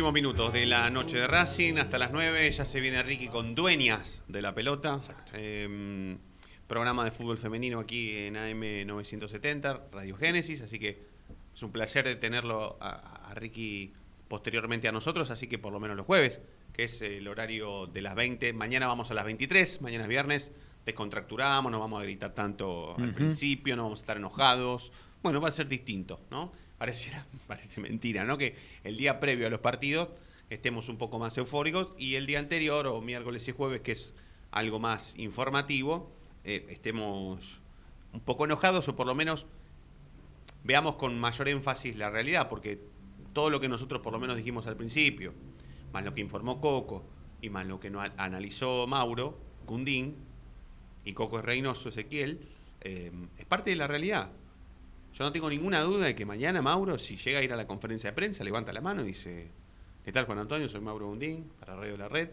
[0.00, 3.54] Últimos minutos de la noche de Racing, hasta las 9 ya se viene Ricky con
[3.54, 4.98] Dueñas de la pelota.
[5.34, 6.16] Eh,
[6.66, 11.02] programa de fútbol femenino aquí en AM 970, Radio Génesis, así que
[11.54, 13.92] es un placer de tenerlo a, a Ricky
[14.26, 16.40] posteriormente a nosotros, así que por lo menos los jueves,
[16.72, 18.54] que es el horario de las 20.
[18.54, 20.50] Mañana vamos a las 23, mañana es viernes,
[20.86, 24.92] descontracturamos, no vamos a gritar tanto al principio, no vamos a estar enojados.
[25.22, 26.52] Bueno, va a ser distinto, ¿no?
[26.80, 28.38] Pareciera, parece mentira, ¿no?
[28.38, 30.08] Que el día previo a los partidos
[30.48, 34.14] estemos un poco más eufóricos y el día anterior, o miércoles y jueves, que es
[34.50, 36.10] algo más informativo,
[36.42, 37.60] eh, estemos
[38.14, 39.44] un poco enojados o por lo menos
[40.64, 42.80] veamos con mayor énfasis la realidad, porque
[43.34, 45.34] todo lo que nosotros por lo menos dijimos al principio,
[45.92, 47.04] más lo que informó Coco
[47.42, 50.16] y más lo que no- analizó Mauro, Gundín
[51.04, 52.40] y Coco Reynoso, Ezequiel,
[52.80, 54.30] eh, es parte de la realidad.
[55.12, 57.66] Yo no tengo ninguna duda de que mañana Mauro, si llega a ir a la
[57.66, 59.50] conferencia de prensa, levanta la mano y dice,
[60.04, 60.68] ¿qué tal Juan Antonio?
[60.68, 62.30] Soy Mauro Gundín, para Radio La Red.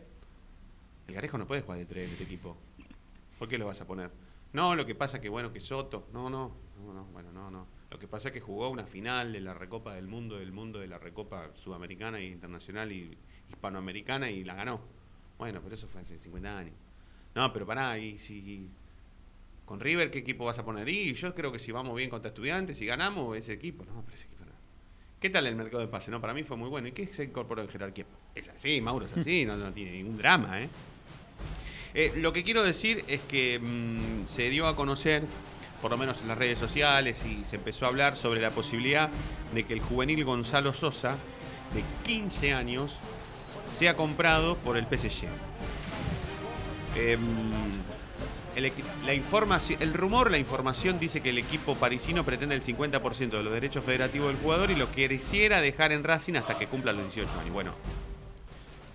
[1.07, 2.55] El Garejo no puede jugar de tres en este equipo.
[3.39, 4.11] ¿Por qué lo vas a poner?
[4.53, 6.07] No, lo que pasa que bueno, que Soto.
[6.13, 6.51] No, no,
[6.86, 7.67] no, no, bueno, no, no.
[7.89, 10.80] Lo que pasa es que jugó una final de la Recopa del Mundo, del mundo
[10.80, 13.17] de la Recopa Sudamericana e Internacional y
[13.49, 14.82] Hispanoamericana y la ganó.
[15.38, 16.73] Bueno, pero eso fue hace 50 años.
[17.36, 18.67] No, pero pará, y si
[19.68, 20.88] con River, ¿qué equipo vas a poner?
[20.88, 23.84] Y yo creo que si vamos bien contra estudiantes, si ganamos, ese equipo.
[23.84, 24.53] No, ese equipo no.
[25.20, 26.09] ¿Qué tal el mercado de pase?
[26.09, 26.88] No, para mí fue muy bueno.
[26.88, 28.05] ¿Y qué se incorporó en jerarquía?
[28.34, 30.70] Es así, Mauro es así, no, tiene ningún drama, ¿eh?
[31.93, 35.24] Eh, lo que quiero decir es que mm, se dio a conocer,
[35.82, 39.09] por lo menos en las redes sociales, y se empezó a hablar sobre la posibilidad
[39.53, 41.18] de que el juvenil Gonzalo Sosa,
[41.74, 42.97] de 15 años,
[43.74, 45.28] sea comprado por el PSG.
[46.95, 47.20] Em,
[48.58, 48.72] el,
[49.05, 49.14] la
[49.80, 53.84] el rumor, la información dice que el equipo parisino pretende el 50% de los derechos
[53.86, 57.53] federativos del jugador y lo quisiera dejar en Racing hasta que cumpla los 18 años.
[57.53, 57.74] Bueno,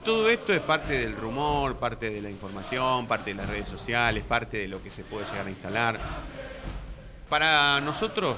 [0.05, 4.25] todo esto es parte del rumor, parte de la información, parte de las redes sociales,
[4.25, 6.01] parte de lo que se puede llegar a instalar.
[7.29, 8.37] Para nosotros,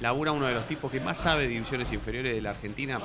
[0.00, 3.00] labura uno de los tipos que más sabe de divisiones inferiores de la Argentina,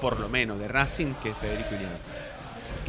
[0.00, 1.92] por lo menos de Racing, que es Federico Ilián.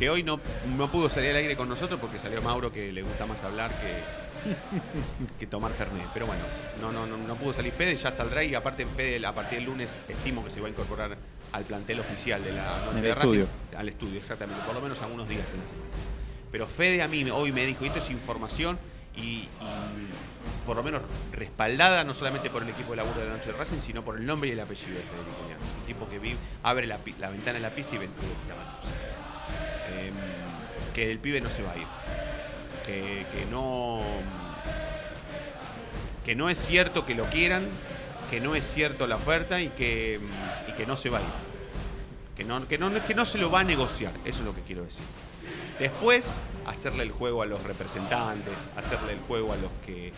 [0.01, 0.39] Que hoy no,
[0.79, 3.69] no pudo salir al aire con nosotros porque salió Mauro, que le gusta más hablar
[3.69, 6.07] que, que tomar Fernet.
[6.11, 6.41] Pero bueno,
[6.81, 9.67] no, no, no, no pudo salir Fede, ya saldrá y aparte Fede a partir del
[9.67, 11.15] lunes estimo que se va a incorporar
[11.51, 13.27] al plantel oficial de la noche de el Racing.
[13.27, 13.47] estudio.
[13.77, 15.89] Al estudio, exactamente, por lo menos algunos días en la semana.
[16.51, 18.79] Pero Fede a mí hoy me dijo, esto es información
[19.15, 19.49] y, y
[20.65, 23.57] por lo menos respaldada no solamente por el equipo de laburo de la noche de
[23.59, 25.59] Racing, sino por el nombre y el apellido de Federico Ilián.
[25.79, 28.33] Un tipo que vive, abre la, la ventana de la pista y ve el pibe
[30.93, 31.87] que el pibe no se va a ir.
[32.85, 34.01] Que, no.
[36.25, 37.63] Que no es cierto que lo quieran,
[38.29, 40.19] que no es cierto la oferta y que,
[40.87, 41.27] no se va a ir.
[42.35, 45.03] Que no se lo va a negociar, eso es lo que quiero decir.
[45.79, 46.33] Después,
[46.67, 50.11] hacerle el juego a los representantes, hacerle el juego a los que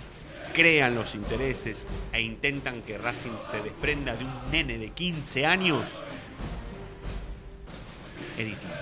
[0.53, 5.81] crean los intereses e intentan que Racing se desprenda de un nene de 15 años,
[8.37, 8.75] es distinto.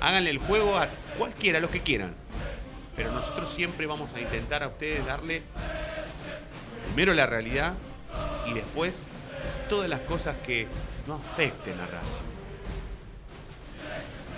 [0.00, 0.88] Háganle el juego a
[1.18, 2.14] cualquiera, los que quieran.
[2.94, 5.42] Pero nosotros siempre vamos a intentar a ustedes darle
[6.86, 7.74] primero la realidad
[8.48, 9.06] y después
[9.68, 10.66] todas las cosas que
[11.06, 12.26] no afecten a Racing.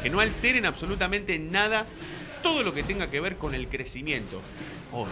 [0.03, 1.87] Que no alteren absolutamente nada
[2.43, 4.41] todo lo que tenga que ver con el crecimiento.
[4.93, 5.09] Hoy,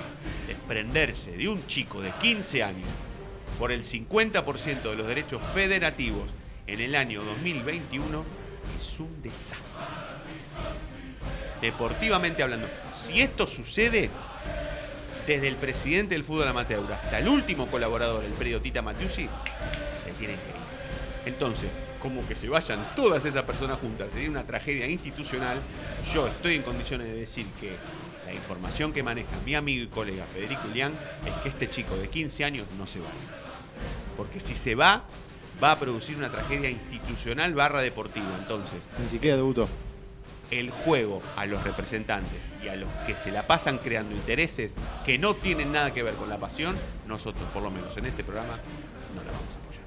[0.47, 2.89] desprenderse de un chico de 15 años
[3.59, 6.29] por el 50% de los derechos federativos
[6.67, 8.25] en el año 2021
[8.79, 9.57] es un desastre.
[11.67, 14.09] Deportivamente hablando, si esto sucede,
[15.27, 19.29] desde el presidente del fútbol amateur hasta el último colaborador, el periodista Matiusi,
[20.05, 21.35] se tienen que ir.
[21.35, 21.69] Entonces,
[22.01, 25.59] como que se vayan todas esas personas juntas, sería una tragedia institucional.
[26.15, 27.73] Yo estoy en condiciones de decir que
[28.27, 30.93] la información que maneja mi amigo y colega Federico Ilián
[31.27, 33.11] es que este chico de 15 años no se va.
[34.17, 35.03] Porque si se va,
[35.61, 38.37] va a producir una tragedia institucional barra deportiva.
[38.39, 39.69] Entonces, Ni siquiera debutó.
[40.51, 44.75] El juego a los representantes y a los que se la pasan creando intereses
[45.05, 46.77] que no tienen nada que ver con la pasión,
[47.07, 48.59] nosotros, por lo menos en este programa,
[49.15, 49.83] no la vamos a apoyar.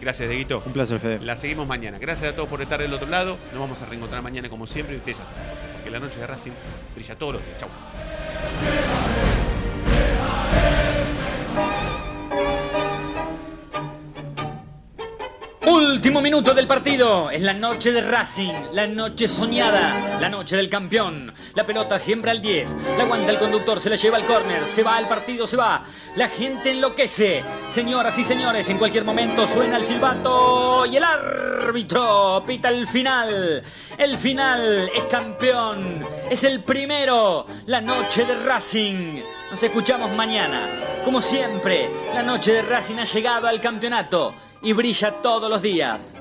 [0.00, 0.62] Gracias, Deguito.
[0.64, 1.20] Un placer, Fede.
[1.20, 1.98] La seguimos mañana.
[1.98, 3.36] Gracias a todos por estar del otro lado.
[3.52, 5.42] Nos vamos a reencontrar mañana como siempre y ustedes ya saben,
[5.74, 6.52] porque la noche de Racing
[6.94, 7.58] brilla todos los días.
[7.58, 7.68] Chau.
[15.70, 17.30] Último minuto del partido.
[17.30, 21.30] Es la noche de Racing, la noche soñada, la noche del campeón.
[21.54, 22.74] La pelota siempre al 10.
[22.96, 24.66] La aguanta el conductor, se la lleva al córner.
[24.66, 25.84] Se va al partido, se va.
[26.16, 27.44] La gente enloquece.
[27.66, 33.62] Señoras y señores, en cualquier momento suena el silbato y el árbitro pita el final.
[33.98, 36.06] El final es campeón.
[36.30, 37.46] Es el primero.
[37.66, 39.22] La noche de Racing.
[39.50, 41.02] Nos escuchamos mañana.
[41.04, 46.16] Como siempre, la noche de Racing ha llegado al campeonato y brilla todos los días.